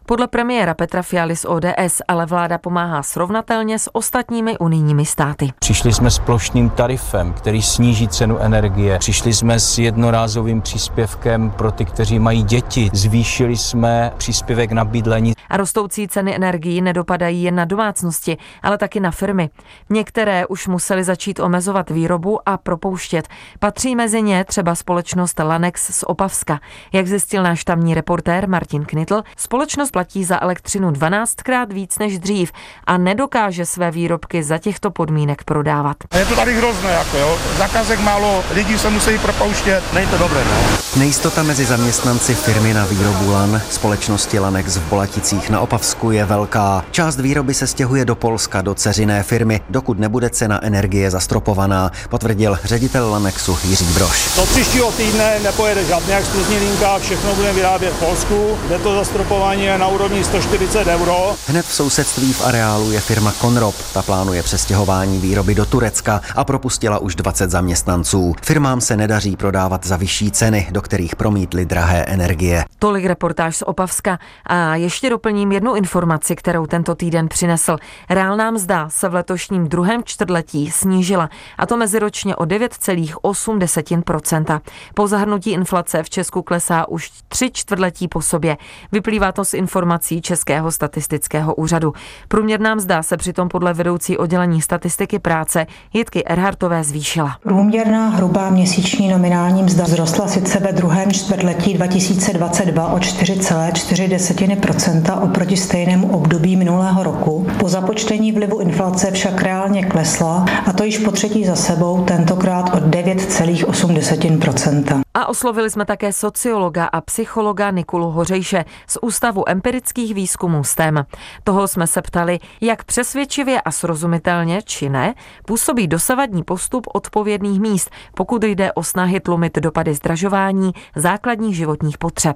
Podle 0.09 0.27
premiéra 0.27 0.73
Petra 0.73 1.01
Fialy 1.01 1.35
z 1.35 1.45
ODS 1.45 2.01
ale 2.07 2.25
vláda 2.25 2.57
pomáhá 2.57 3.03
srovnatelně 3.03 3.79
s 3.79 3.95
ostatními 3.95 4.57
unijními 4.57 5.05
státy. 5.05 5.49
Přišli 5.59 5.93
jsme 5.93 6.11
s 6.11 6.19
plošným 6.19 6.69
tarifem, 6.69 7.33
který 7.33 7.61
sníží 7.61 8.07
cenu 8.07 8.37
energie. 8.37 8.99
Přišli 8.99 9.33
jsme 9.33 9.59
s 9.59 9.77
jednorázovým 9.77 10.61
příspěvkem 10.61 11.51
pro 11.51 11.71
ty, 11.71 11.85
kteří 11.85 12.19
mají 12.19 12.43
děti. 12.43 12.89
Zvýšili 12.93 13.57
jsme 13.57 14.11
příspěvek 14.17 14.71
na 14.71 14.85
bydlení. 14.85 15.33
A 15.49 15.57
rostoucí 15.57 16.07
ceny 16.07 16.35
energií 16.35 16.81
nedopadají 16.81 17.43
jen 17.43 17.55
na 17.55 17.65
domácnosti, 17.65 18.37
ale 18.63 18.77
taky 18.77 18.99
na 18.99 19.11
firmy. 19.11 19.49
Některé 19.89 20.45
už 20.45 20.67
museli 20.67 21.03
začít 21.03 21.39
omezovat 21.39 21.89
výrobu 21.89 22.49
a 22.49 22.57
propouštět. 22.57 23.27
Patří 23.59 23.95
mezi 23.95 24.21
ně 24.21 24.43
třeba 24.43 24.75
společnost 24.75 25.39
Lanex 25.39 25.99
z 25.99 26.03
Opavska. 26.03 26.59
Jak 26.93 27.07
zjistil 27.07 27.43
náš 27.43 27.63
tamní 27.63 27.93
reportér 27.93 28.49
Martin 28.49 28.85
Knitl, 28.85 29.21
společnost 29.37 29.98
platí 29.99 30.23
za 30.23 30.41
elektřinu 30.41 30.91
12krát 30.91 31.73
víc 31.73 31.99
než 31.99 32.19
dřív 32.19 32.51
a 32.87 32.97
nedokáže 32.97 33.65
své 33.65 33.91
výrobky 33.91 34.43
za 34.43 34.57
těchto 34.57 34.91
podmínek 34.91 35.43
prodávat. 35.43 35.97
Je 36.17 36.25
to 36.25 36.35
tady 36.35 36.53
hrozné, 36.53 36.91
jako 36.91 37.17
jo. 37.17 37.37
Zakazek 37.57 37.99
málo, 37.99 38.43
lidi 38.53 38.77
se 38.77 38.89
musí 38.89 39.17
propouštět. 39.17 39.83
Není 39.93 40.07
to 40.07 40.17
dobré, 40.17 40.45
no. 40.45 40.77
Nejistota 40.95 41.43
mezi 41.43 41.65
zaměstnanci 41.65 42.35
firmy 42.35 42.73
na 42.73 42.85
výrobu 42.85 43.31
lan 43.31 43.61
společnosti 43.69 44.39
Lanex 44.39 44.77
v 44.77 44.89
Bolaticích 44.89 45.49
na 45.49 45.59
Opavsku 45.59 46.11
je 46.11 46.25
velká. 46.25 46.85
Část 46.91 47.19
výroby 47.19 47.53
se 47.53 47.67
stěhuje 47.67 48.05
do 48.05 48.15
Polska, 48.15 48.61
do 48.61 48.75
ceřiné 48.75 49.23
firmy, 49.23 49.61
dokud 49.69 49.99
nebude 49.99 50.29
cena 50.29 50.65
energie 50.65 51.11
zastropovaná, 51.11 51.91
potvrdil 52.09 52.59
ředitel 52.63 53.11
Lanexu 53.11 53.57
Jiří 53.63 53.85
Broš. 53.85 54.35
Do 54.35 54.45
příštího 54.45 54.91
týdne 54.91 55.39
nepojede 55.43 55.85
žádná 55.85 56.17
exkluzní 56.17 56.57
linka, 56.57 56.99
všechno 56.99 57.35
bude 57.35 57.53
vyrábět 57.53 57.93
v 57.93 57.99
Polsku, 57.99 58.57
kde 58.67 58.79
to 58.79 58.95
zastropování 58.95 59.63
je 59.63 59.77
na 59.77 59.88
úrovni 59.89 60.23
140 60.23 60.87
euro. 60.87 61.35
Hned 61.47 61.65
v 61.65 61.73
sousedství 61.73 62.33
v 62.33 62.45
areálu 62.45 62.91
je 62.91 62.99
firma 62.99 63.31
Conrop. 63.31 63.75
Ta 63.93 64.01
plánuje 64.01 64.43
přestěhování 64.43 65.19
výroby 65.19 65.55
do 65.55 65.65
Turecka 65.65 66.21
a 66.35 66.43
propustila 66.43 66.99
už 66.99 67.15
20 67.15 67.49
zaměstnanců. 67.49 68.35
Firmám 68.41 68.81
se 68.81 68.97
nedaří 68.97 69.35
prodávat 69.35 69.85
za 69.85 69.97
vyšší 69.97 70.31
ceny, 70.31 70.67
do 70.71 70.81
kterých 70.81 71.15
promítly 71.15 71.65
drahé 71.65 72.05
energie. 72.05 72.65
Tolik 72.79 73.05
reportáž 73.05 73.57
z 73.57 73.61
Opavska 73.61 74.19
a 74.45 74.75
ještě 74.75 75.09
doplním 75.09 75.51
jednu 75.51 75.75
informaci, 75.75 76.35
kterou 76.35 76.65
tento 76.65 76.95
týden 76.95 77.27
přinesl. 77.27 77.77
Reálná 78.09 78.51
mzda 78.51 78.89
se 78.89 79.09
v 79.09 79.13
letošním 79.13 79.67
druhém 79.67 80.03
čtvrtletí 80.03 80.71
snížila, 80.71 81.29
a 81.57 81.65
to 81.65 81.77
meziročně 81.77 82.35
o 82.35 82.43
9,8%. 82.43 84.61
Po 84.93 85.07
zahrnutí 85.07 85.51
inflace 85.51 86.03
v 86.03 86.09
Česku 86.09 86.41
klesá 86.41 86.87
už 86.87 87.11
tři 87.27 87.51
čtvrtletí 87.53 88.07
po 88.07 88.21
sobě. 88.21 88.57
Vyplývá 88.91 89.31
to 89.31 89.45
z 89.45 89.53
informací 89.53 89.78
Českého 90.21 90.71
statistického 90.71 91.55
úřadu. 91.55 91.93
Průměrná 92.27 92.75
mzda 92.75 93.03
se 93.03 93.17
přitom 93.17 93.49
podle 93.49 93.73
vedoucí 93.73 94.17
oddělení 94.17 94.61
statistiky 94.61 95.19
práce 95.19 95.65
Jitky 95.93 96.25
Erhartové 96.25 96.83
zvýšila. 96.83 97.37
Průměrná 97.43 98.09
hrubá 98.09 98.49
měsíční 98.49 99.07
nominální 99.07 99.63
mzda 99.63 99.85
vzrostla 99.85 100.27
sice 100.27 100.59
ve 100.59 100.71
druhém 100.71 101.11
čtvrtletí 101.11 101.73
2022 101.73 102.87
o 102.87 102.97
4,4% 102.97 105.23
oproti 105.23 105.57
stejnému 105.57 106.11
období 106.11 106.55
minulého 106.55 107.03
roku. 107.03 107.47
Po 107.59 107.69
započtení 107.69 108.31
vlivu 108.31 108.59
inflace 108.59 109.11
však 109.11 109.41
reálně 109.41 109.85
klesla 109.85 110.45
a 110.65 110.73
to 110.73 110.83
již 110.83 110.97
po 110.97 111.11
třetí 111.11 111.45
za 111.45 111.55
sebou, 111.55 112.03
tentokrát 112.03 112.73
o 112.73 112.77
9,8%. 112.77 115.01
A 115.13 115.25
oslovili 115.25 115.69
jsme 115.69 115.85
také 115.85 116.13
sociologa 116.13 116.85
a 116.85 117.01
psychologa 117.01 117.71
Nikulu 117.71 118.11
Hořejše 118.11 118.65
z 118.87 118.97
Ústavu 119.01 119.49
empirických 119.59 120.13
výzkumů 120.13 120.63
STEM. 120.63 121.03
Toho 121.43 121.67
jsme 121.67 121.87
se 121.87 122.01
ptali, 122.01 122.39
jak 122.61 122.83
přesvědčivě 122.83 123.61
a 123.61 123.71
srozumitelně, 123.71 124.61
či 124.61 124.89
ne, 124.89 125.13
působí 125.47 125.87
dosavadní 125.87 126.43
postup 126.43 126.87
odpovědných 126.93 127.59
míst, 127.59 127.91
pokud 128.15 128.43
jde 128.43 128.71
o 128.73 128.83
snahy 128.83 129.19
tlumit 129.19 129.59
dopady 129.59 129.93
zdražování 129.93 130.71
základních 130.95 131.55
životních 131.55 131.97
potřeb. 131.97 132.35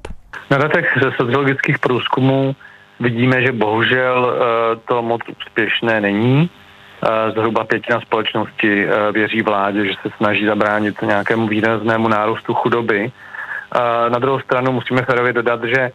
Na 0.51 0.57
datech 0.57 0.85
ze 1.03 1.11
sociologických 1.11 1.79
průzkumů 1.79 2.55
vidíme, 2.99 3.41
že 3.41 3.51
bohužel 3.51 4.19
eh, 4.27 4.75
to 4.87 5.01
moc 5.01 5.21
úspěšné 5.39 6.01
není. 6.01 6.49
Eh, 6.49 7.31
zhruba 7.31 7.63
pětina 7.63 8.01
společnosti 8.01 8.87
eh, 8.87 9.11
věří 9.11 9.41
vládě, 9.41 9.85
že 9.85 9.93
se 10.01 10.09
snaží 10.17 10.45
zabránit 10.45 11.01
nějakému 11.01 11.47
výraznému 11.47 12.07
nárůstu 12.07 12.53
chudoby. 12.53 13.11
Na 14.09 14.19
druhou 14.19 14.39
stranu 14.39 14.71
musíme 14.71 15.01
férově 15.01 15.33
dodat, 15.33 15.63
že 15.63 15.91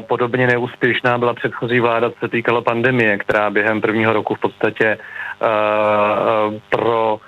podobně 0.00 0.46
neúspěšná 0.46 1.18
byla 1.18 1.34
předchozí 1.34 1.80
vláda, 1.80 2.10
co 2.10 2.16
se 2.20 2.28
týkalo 2.28 2.62
pandemie, 2.62 3.18
která 3.18 3.50
během 3.50 3.80
prvního 3.80 4.12
roku 4.12 4.34
v 4.34 4.40
podstatě 4.40 4.98
pro 6.70 7.20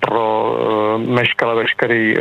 pro 0.00 0.56
meškala 0.98 1.54
veškerý, 1.54 2.14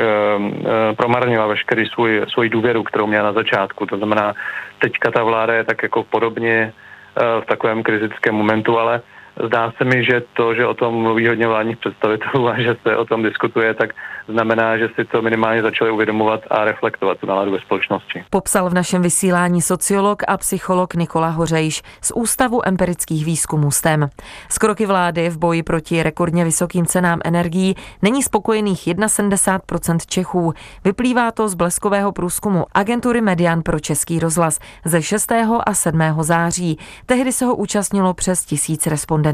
promarnila 0.98 1.48
veškerý 1.48 1.86
svůj, 1.86 2.22
svůj 2.28 2.50
důvěru, 2.50 2.84
kterou 2.84 3.08
měla 3.08 3.24
na 3.24 3.34
začátku. 3.34 3.86
To 3.86 3.98
znamená, 3.98 4.34
teďka 4.80 5.12
ta 5.12 5.24
vláda 5.24 5.54
je 5.54 5.64
tak 5.64 5.84
jako 5.84 6.04
podobně 6.04 6.74
v 7.16 7.46
takovém 7.46 7.84
kritickém 7.84 8.36
momentu, 8.36 8.80
ale 8.80 9.02
zdá 9.44 9.74
se 9.78 9.84
mi, 9.84 10.04
že 10.04 10.24
to, 10.34 10.54
že 10.56 10.66
o 10.66 10.74
tom 10.74 10.96
mluví 10.96 11.28
hodně 11.28 11.48
vládních 11.48 11.78
představitelů 11.78 12.48
a 12.48 12.62
že 12.62 12.76
se 12.84 12.98
o 12.98 13.06
tom 13.06 13.24
diskutuje, 13.24 13.74
tak 13.74 13.90
znamená, 14.28 14.78
že 14.78 14.90
si 14.96 15.06
to 15.06 15.22
minimálně 15.22 15.62
začali 15.62 15.92
uvědomovat 15.92 16.42
a 16.50 16.66
reflektovat 16.66 17.18
tu 17.18 17.28
náladu 17.28 17.52
ve 17.52 17.60
společnosti. 17.60 18.24
Popsal 18.30 18.70
v 18.70 18.74
našem 18.74 19.02
vysílání 19.02 19.62
sociolog 19.62 20.24
a 20.28 20.38
psycholog 20.38 20.96
Nikola 20.96 21.30
Hořejš 21.30 21.82
z 22.02 22.12
Ústavu 22.16 22.68
empirických 22.68 23.26
výzkumů 23.26 23.72
STEM. 23.72 24.10
Z 24.50 24.58
kroky 24.58 24.86
vlády 24.86 25.30
v 25.30 25.38
boji 25.38 25.64
proti 25.64 26.04
rekordně 26.04 26.46
vysokým 26.46 26.86
cenám 26.86 27.20
energií 27.26 27.76
není 28.02 28.24
spokojených 28.24 28.88
71% 28.88 29.98
Čechů. 30.08 30.54
Vyplývá 30.84 31.32
to 31.32 31.50
z 31.50 31.54
bleskového 31.54 32.12
průzkumu 32.12 32.66
agentury 32.74 33.22
Median 33.22 33.62
pro 33.62 33.80
Český 33.80 34.20
rozhlas 34.20 34.60
ze 34.86 35.02
6. 35.02 35.32
a 35.66 35.74
7. 35.74 36.02
září. 36.22 36.78
Tehdy 37.06 37.32
se 37.32 37.46
ho 37.46 37.56
účastnilo 37.56 38.14
přes 38.14 38.46
tisíc 38.46 38.88
respondentů. 38.88 39.25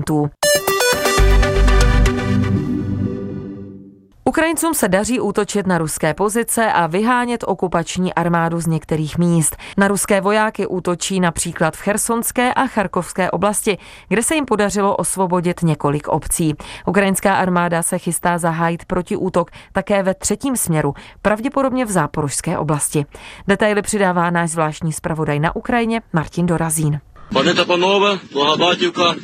Ukrajincům 4.31 4.73
se 4.73 4.87
daří 4.87 5.19
útočit 5.19 5.67
na 5.67 5.77
ruské 5.77 6.13
pozice 6.13 6.73
a 6.73 6.87
vyhánět 6.87 7.43
okupační 7.47 8.13
armádu 8.13 8.59
z 8.59 8.67
některých 8.67 9.17
míst. 9.17 9.57
Na 9.77 9.87
ruské 9.87 10.21
vojáky 10.21 10.67
útočí 10.67 11.19
například 11.19 11.77
v 11.77 11.81
Chersonské 11.81 12.53
a 12.53 12.67
Charkovské 12.67 13.31
oblasti, 13.31 13.77
kde 14.07 14.23
se 14.23 14.35
jim 14.35 14.45
podařilo 14.45 14.95
osvobodit 14.95 15.63
několik 15.63 16.07
obcí. 16.07 16.55
Ukrajinská 16.85 17.35
armáda 17.35 17.83
se 17.83 17.97
chystá 17.97 18.37
zahájit 18.37 18.85
protiútok 18.85 19.51
také 19.71 20.03
ve 20.03 20.13
třetím 20.13 20.55
směru, 20.55 20.93
pravděpodobně 21.21 21.85
v 21.85 21.91
záporožské 21.91 22.57
oblasti. 22.57 23.05
Detaily 23.47 23.81
přidává 23.81 24.29
náš 24.29 24.49
zvláštní 24.49 24.93
zpravodaj 24.93 25.39
na 25.39 25.55
Ukrajině 25.55 26.01
Martin 26.13 26.45
Dorazín. 26.45 26.99
Pane 27.33 27.53
Tapanové, 27.53 28.19
Blahabátivka, 28.33 29.15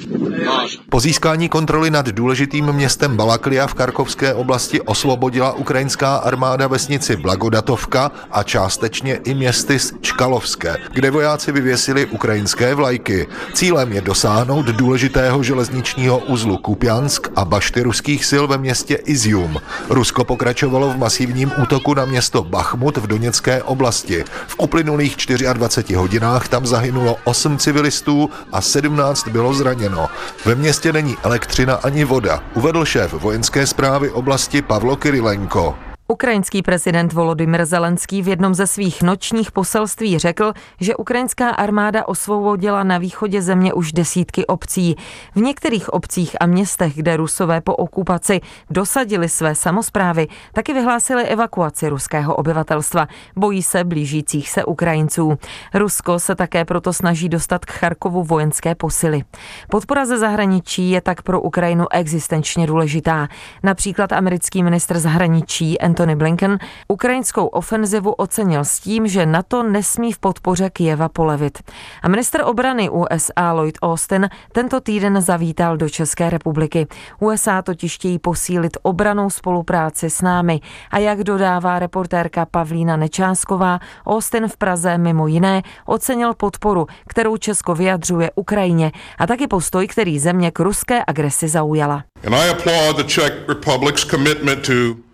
náš. 0.45 0.79
Po 0.89 0.99
získání 0.99 1.49
kontroly 1.49 1.91
nad 1.91 2.05
důležitým 2.05 2.71
městem 2.71 3.17
Balaklia 3.17 3.67
v 3.67 3.73
Karkovské 3.73 4.33
oblasti 4.33 4.81
osvobodila 4.81 5.51
ukrajinská 5.51 6.15
armáda 6.15 6.67
vesnici 6.67 7.15
Blagodatovka 7.15 8.11
a 8.31 8.43
částečně 8.43 9.15
i 9.15 9.33
městy 9.33 9.77
Čkalovské, 10.01 10.77
kde 10.93 11.11
vojáci 11.11 11.51
vyvěsili 11.51 12.05
ukrajinské 12.05 12.75
vlajky. 12.75 13.27
Cílem 13.53 13.93
je 13.93 14.01
dosáhnout 14.01 14.65
důležitého 14.65 15.43
železničního 15.43 16.17
uzlu 16.17 16.57
Kupjansk 16.57 17.27
a 17.35 17.45
bašty 17.45 17.81
ruských 17.81 18.25
sil 18.29 18.43
ve 18.47 18.57
městě 18.57 18.95
Izium. 18.95 19.57
Rusko 19.89 20.23
pokračovalo 20.23 20.89
v 20.89 20.97
masivním 20.97 21.51
útoku 21.63 21.93
na 21.93 22.05
město 22.05 22.43
Bachmut 22.43 22.97
v 22.97 23.07
Doněcké 23.07 23.63
oblasti. 23.63 24.23
V 24.47 24.55
uplynulých 24.57 25.15
24 25.53 25.95
hodinách 25.95 26.47
tam 26.47 26.65
zahynulo 26.65 27.17
8 27.23 27.57
civilistů 27.57 27.96
civilistů 27.97 28.29
a 28.51 28.61
17 28.61 29.27
bylo 29.27 29.53
zraněno. 29.53 30.09
Ve 30.45 30.55
městě 30.55 30.93
není 30.93 31.17
elektřina 31.23 31.75
ani 31.75 32.03
voda, 32.03 32.43
uvedl 32.53 32.85
šéf 32.85 33.13
vojenské 33.13 33.67
zprávy 33.67 34.11
oblasti 34.11 34.61
Pavlo 34.61 34.95
Kirilenko. 34.95 35.86
Ukrajinský 36.09 36.61
prezident 36.61 37.13
Volodymyr 37.13 37.65
Zelenský 37.65 38.21
v 38.21 38.27
jednom 38.27 38.53
ze 38.55 38.67
svých 38.67 39.01
nočních 39.01 39.51
poselství 39.51 40.19
řekl, 40.19 40.53
že 40.79 40.95
ukrajinská 40.95 41.49
armáda 41.49 42.07
osvobodila 42.07 42.83
na 42.83 42.97
východě 42.97 43.41
země 43.41 43.73
už 43.73 43.93
desítky 43.93 44.45
obcí. 44.45 44.95
V 45.35 45.41
některých 45.41 45.93
obcích 45.93 46.35
a 46.39 46.45
městech, 46.45 46.95
kde 46.95 47.17
Rusové 47.17 47.61
po 47.61 47.75
okupaci 47.75 48.41
dosadili 48.69 49.29
své 49.29 49.55
samozprávy, 49.55 50.27
taky 50.53 50.73
vyhlásili 50.73 51.23
evakuaci 51.23 51.89
ruského 51.89 52.35
obyvatelstva. 52.35 53.07
Bojí 53.35 53.63
se 53.63 53.83
blížících 53.83 54.49
se 54.49 54.65
Ukrajinců. 54.65 55.37
Rusko 55.73 56.19
se 56.19 56.35
také 56.35 56.65
proto 56.65 56.93
snaží 56.93 57.29
dostat 57.29 57.65
k 57.65 57.71
Charkovu 57.71 58.23
vojenské 58.23 58.75
posily. 58.75 59.23
Podpora 59.69 60.05
ze 60.05 60.17
zahraničí 60.17 60.91
je 60.91 61.01
tak 61.01 61.21
pro 61.21 61.41
Ukrajinu 61.41 61.85
existenčně 61.91 62.67
důležitá. 62.67 63.27
Například 63.63 64.11
americký 64.11 64.63
ministr 64.63 64.99
zahraničí 64.99 65.81
Antony 65.97 66.15
Blinken 66.15 66.59
ukrajinskou 66.87 67.45
ofenzivu 67.45 68.11
ocenil 68.11 68.65
s 68.65 68.79
tím, 68.79 69.07
že 69.07 69.25
NATO 69.25 69.63
nesmí 69.63 70.11
v 70.11 70.19
podpoře 70.19 70.69
Kijeva 70.69 71.09
polevit. 71.09 71.63
A 72.03 72.07
minister 72.07 72.41
obrany 72.45 72.89
USA 72.89 73.53
Lloyd 73.53 73.77
Austin 73.81 74.29
tento 74.51 74.81
týden 74.81 75.21
zavítal 75.21 75.77
do 75.77 75.89
České 75.89 76.29
republiky. 76.29 76.87
USA 77.19 77.61
totiž 77.61 77.95
chtějí 77.95 78.19
posílit 78.19 78.77
obranou 78.81 79.29
spolupráci 79.29 80.09
s 80.09 80.21
námi 80.21 80.61
a 80.91 80.97
jak 80.97 81.23
dodává 81.23 81.79
reportérka 81.79 82.45
Pavlína 82.45 82.97
Nečásková, 82.97 83.79
Austin 84.05 84.47
v 84.47 84.57
Praze 84.57 84.97
mimo 84.97 85.27
jiné 85.27 85.61
ocenil 85.85 86.33
podporu, 86.33 86.87
kterou 87.07 87.37
Česko 87.37 87.75
vyjadřuje 87.75 88.31
Ukrajině 88.35 88.91
a 89.17 89.27
taky 89.27 89.47
postoj, 89.47 89.87
který 89.87 90.19
země 90.19 90.51
k 90.51 90.59
ruské 90.59 91.03
agresi 91.07 91.47
zaujala. 91.47 92.03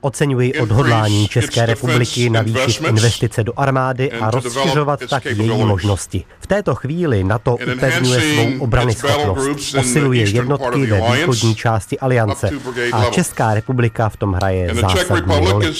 Oceňuji 0.01 0.53
odhodlání 0.53 1.27
České 1.27 1.65
republiky 1.65 2.29
navýšit 2.29 2.83
investice 2.87 3.43
do 3.43 3.53
armády 3.57 4.11
a 4.11 4.31
rozšiřovat 4.31 4.99
tak 5.09 5.25
její 5.25 5.49
možnosti. 5.49 6.25
V 6.39 6.47
této 6.47 6.75
chvíli 6.75 7.23
NATO 7.23 7.55
upevňuje 7.75 8.21
svou 8.21 8.63
obrany 8.63 8.93
schopnost, 8.93 9.71
posiluje 9.75 10.29
jednotky 10.29 10.85
ve 10.85 11.11
východní 11.11 11.55
části 11.55 11.99
aliance 11.99 12.49
a 12.93 13.05
Česká 13.05 13.53
republika 13.53 14.09
v 14.09 14.17
tom 14.17 14.33
hraje 14.33 14.75
zásadní 14.75 15.49
roli. 15.49 15.73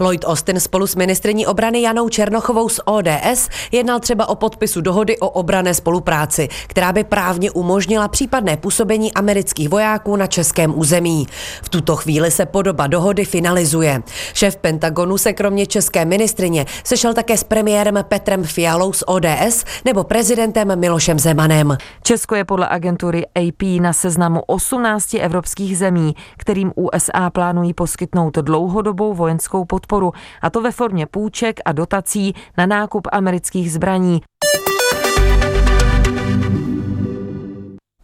Lloyd 0.00 0.24
Austin 0.24 0.60
spolu 0.60 0.86
s 0.86 0.96
ministriní 0.96 1.46
obrany 1.46 1.82
Janou 1.82 2.08
Černochovou 2.08 2.68
z 2.68 2.80
ODS 2.84 3.48
jednal 3.72 4.00
třeba 4.00 4.28
o 4.28 4.34
podpisu 4.34 4.80
dohody 4.80 5.18
o 5.18 5.28
obrané 5.28 5.74
spolupráci, 5.74 6.48
která 6.66 6.92
by 6.92 7.04
právně 7.04 7.50
umožnila 7.50 8.08
případné 8.08 8.56
působení 8.56 9.12
amerických 9.12 9.68
vojáků 9.68 10.16
na 10.16 10.26
českém 10.26 10.78
území. 10.78 11.26
V 11.62 11.68
tuto 11.68 11.96
chvíli 11.96 12.30
se 12.30 12.46
podoba 12.46 12.86
dohody 12.86 13.24
finalizuje. 13.24 14.02
Šéf 14.34 14.56
Pentagonu 14.56 15.18
se 15.18 15.32
kromě 15.32 15.66
české 15.66 16.04
ministrině 16.04 16.66
sešel 16.84 17.14
také 17.14 17.36
s 17.36 17.44
premiérem 17.44 17.98
Petrem 18.08 18.44
Fialou 18.44 18.92
z 18.92 19.04
ODS 19.06 19.64
nebo 19.84 20.04
prezidentem 20.04 20.80
Milošem 20.80 21.18
Zemanem. 21.18 21.76
Česko 22.02 22.34
je 22.34 22.44
podle 22.44 22.68
agentury 22.68 23.26
AP 23.26 23.62
na 23.80 23.92
seznamu 23.92 24.42
18 24.46 25.14
evropských 25.14 25.78
zemí, 25.78 26.14
kterým 26.36 26.72
USA 26.74 27.30
plánují 27.30 27.74
poskytnout 27.74 28.34
dlouhodobou 28.34 29.14
vojenskou 29.14 29.64
podporu 29.64 29.85
podporu, 29.86 30.12
a 30.42 30.50
to 30.50 30.60
ve 30.60 30.70
formě 30.70 31.06
půjček 31.06 31.60
a 31.64 31.72
dotací 31.72 32.34
na 32.58 32.66
nákup 32.66 33.08
amerických 33.12 33.72
zbraní. 33.72 34.20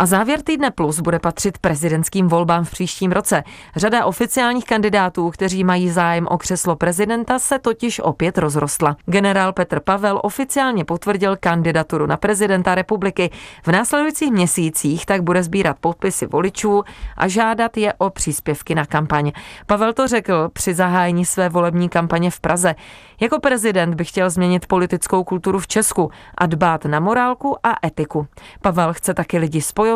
A 0.03 0.07
závěr 0.07 0.43
týdne 0.43 0.71
plus 0.71 1.01
bude 1.01 1.19
patřit 1.19 1.59
prezidentským 1.59 2.29
volbám 2.29 2.65
v 2.65 2.71
příštím 2.71 3.13
roce. 3.13 3.45
Řada 3.77 4.05
oficiálních 4.05 4.65
kandidátů, 4.65 5.31
kteří 5.31 5.65
mají 5.65 5.91
zájem 5.91 6.27
o 6.31 6.39
křeslo 6.39 6.77
prezidenta, 6.77 7.39
se 7.39 7.59
totiž 7.59 8.01
opět 8.01 8.39
rozrostla. 8.39 8.97
Generál 9.07 9.53
Petr 9.53 9.81
Pavel 9.81 10.21
oficiálně 10.23 10.85
potvrdil 10.85 11.37
kandidaturu 11.41 12.07
na 12.07 12.17
prezidenta 12.17 12.75
republiky. 12.75 13.31
V 13.67 13.73
následujících 13.73 14.33
měsících 14.33 15.07
tak 15.07 15.23
bude 15.23 15.43
sbírat 15.43 15.77
podpisy 15.81 16.27
voličů 16.27 16.83
a 17.17 17.29
žádat 17.29 17.77
je 17.77 17.95
o 17.99 18.11
příspěvky 18.11 18.75
na 18.75 18.87
kampaň. 18.87 19.33
Pavel 19.67 19.93
to 19.93 20.09
řekl 20.09 20.51
při 20.53 20.75
zahájení 20.75 21.25
své 21.25 21.49
volební 21.49 21.89
kampaně 21.89 22.31
v 22.31 22.41
Praze. 22.41 22.75
Jako 23.21 23.41
prezident 23.41 23.95
by 23.95 24.05
chtěl 24.05 24.31
změnit 24.31 24.67
politickou 24.67 25.25
kulturu 25.25 25.59
v 25.59 25.67
Česku 25.67 26.11
a 26.39 26.47
dbát 26.47 26.85
na 26.85 27.01
morálku 27.01 27.57
a 27.63 27.87
etiku. 27.87 28.27
Pavel 28.63 28.93
chce 28.93 29.15
taky 29.15 29.39
lidi 29.39 29.63
spojovat 29.63 29.92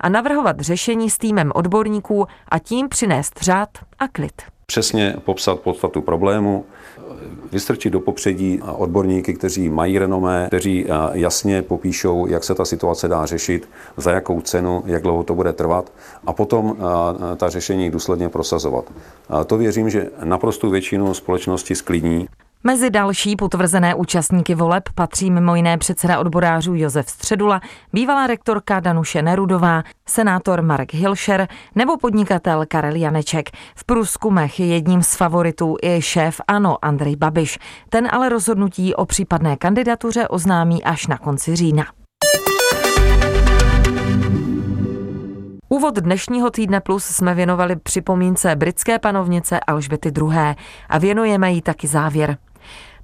a 0.00 0.08
navrhovat 0.08 0.60
řešení 0.60 1.10
s 1.10 1.18
týmem 1.18 1.52
odborníků 1.54 2.26
a 2.48 2.58
tím 2.58 2.88
přinést 2.88 3.42
řád 3.42 3.68
a 3.98 4.08
klid. 4.08 4.42
Přesně 4.66 5.16
popsat 5.24 5.60
podstatu 5.60 6.00
problému, 6.02 6.64
vystrčit 7.52 7.92
do 7.92 8.00
popředí 8.00 8.60
odborníky, 8.62 9.34
kteří 9.34 9.68
mají 9.68 9.98
renomé, 9.98 10.46
kteří 10.46 10.86
jasně 11.12 11.62
popíšou, 11.62 12.26
jak 12.26 12.44
se 12.44 12.54
ta 12.54 12.64
situace 12.64 13.08
dá 13.08 13.26
řešit, 13.26 13.68
za 13.96 14.10
jakou 14.10 14.40
cenu, 14.40 14.82
jak 14.86 15.02
dlouho 15.02 15.22
to 15.22 15.34
bude 15.34 15.52
trvat 15.52 15.92
a 16.26 16.32
potom 16.32 16.76
ta 17.36 17.48
řešení 17.48 17.90
důsledně 17.90 18.28
prosazovat. 18.28 18.84
To 19.46 19.56
věřím, 19.56 19.90
že 19.90 20.10
naprostou 20.24 20.70
většinu 20.70 21.14
společnosti 21.14 21.74
sklidní. 21.74 22.28
Mezi 22.64 22.90
další 22.90 23.36
potvrzené 23.36 23.94
účastníky 23.94 24.54
voleb 24.54 24.82
patří 24.94 25.30
mimo 25.30 25.54
jiné 25.54 25.78
předseda 25.78 26.18
odborářů 26.18 26.74
Josef 26.74 27.08
Středula, 27.08 27.60
bývalá 27.92 28.26
rektorka 28.26 28.80
Danuše 28.80 29.22
Nerudová, 29.22 29.82
senátor 30.08 30.62
Mark 30.62 30.94
Hilšer 30.94 31.48
nebo 31.74 31.96
podnikatel 31.96 32.64
Karel 32.68 32.94
Janeček. 32.96 33.50
V 33.76 33.84
průzkumech 33.84 34.60
je 34.60 34.66
jedním 34.66 35.02
z 35.02 35.16
favoritů 35.16 35.76
i 35.82 36.02
šéf 36.02 36.40
ANO 36.48 36.84
Andrej 36.84 37.16
Babiš. 37.16 37.58
Ten 37.88 38.08
ale 38.12 38.28
rozhodnutí 38.28 38.94
o 38.94 39.06
případné 39.06 39.56
kandidatuře 39.56 40.28
oznámí 40.28 40.84
až 40.84 41.06
na 41.06 41.18
konci 41.18 41.56
října. 41.56 41.84
Úvod 45.68 45.94
dnešního 45.94 46.50
týdne 46.50 46.80
plus 46.80 47.04
jsme 47.04 47.34
věnovali 47.34 47.76
připomínce 47.76 48.56
britské 48.56 48.98
panovnice 48.98 49.60
Alžbety 49.60 50.08
II. 50.08 50.54
a 50.88 50.98
věnujeme 50.98 51.52
jí 51.52 51.62
taky 51.62 51.86
závěr. 51.86 52.36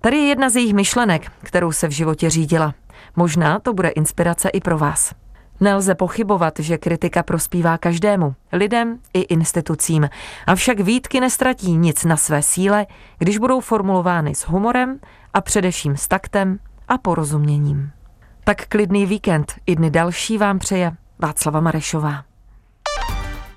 Tady 0.00 0.16
je 0.16 0.28
jedna 0.28 0.50
z 0.50 0.56
jejich 0.56 0.74
myšlenek, 0.74 1.32
kterou 1.42 1.72
se 1.72 1.88
v 1.88 1.90
životě 1.90 2.30
řídila. 2.30 2.74
Možná 3.16 3.58
to 3.58 3.72
bude 3.72 3.88
inspirace 3.88 4.48
i 4.48 4.60
pro 4.60 4.78
vás. 4.78 5.14
Nelze 5.60 5.94
pochybovat, 5.94 6.54
že 6.58 6.78
kritika 6.78 7.22
prospívá 7.22 7.78
každému, 7.78 8.34
lidem 8.52 8.98
i 9.14 9.20
institucím. 9.20 10.08
Avšak 10.46 10.80
výtky 10.80 11.20
nestratí 11.20 11.76
nic 11.76 12.04
na 12.04 12.16
své 12.16 12.42
síle, 12.42 12.86
když 13.18 13.38
budou 13.38 13.60
formulovány 13.60 14.34
s 14.34 14.40
humorem 14.40 15.00
a 15.34 15.40
především 15.40 15.96
s 15.96 16.08
taktem 16.08 16.58
a 16.88 16.98
porozuměním. 16.98 17.90
Tak 18.44 18.66
klidný 18.66 19.06
víkend 19.06 19.54
i 19.66 19.76
dny 19.76 19.90
další 19.90 20.38
vám 20.38 20.58
přeje 20.58 20.92
Václava 21.18 21.60
Marešová. 21.60 22.25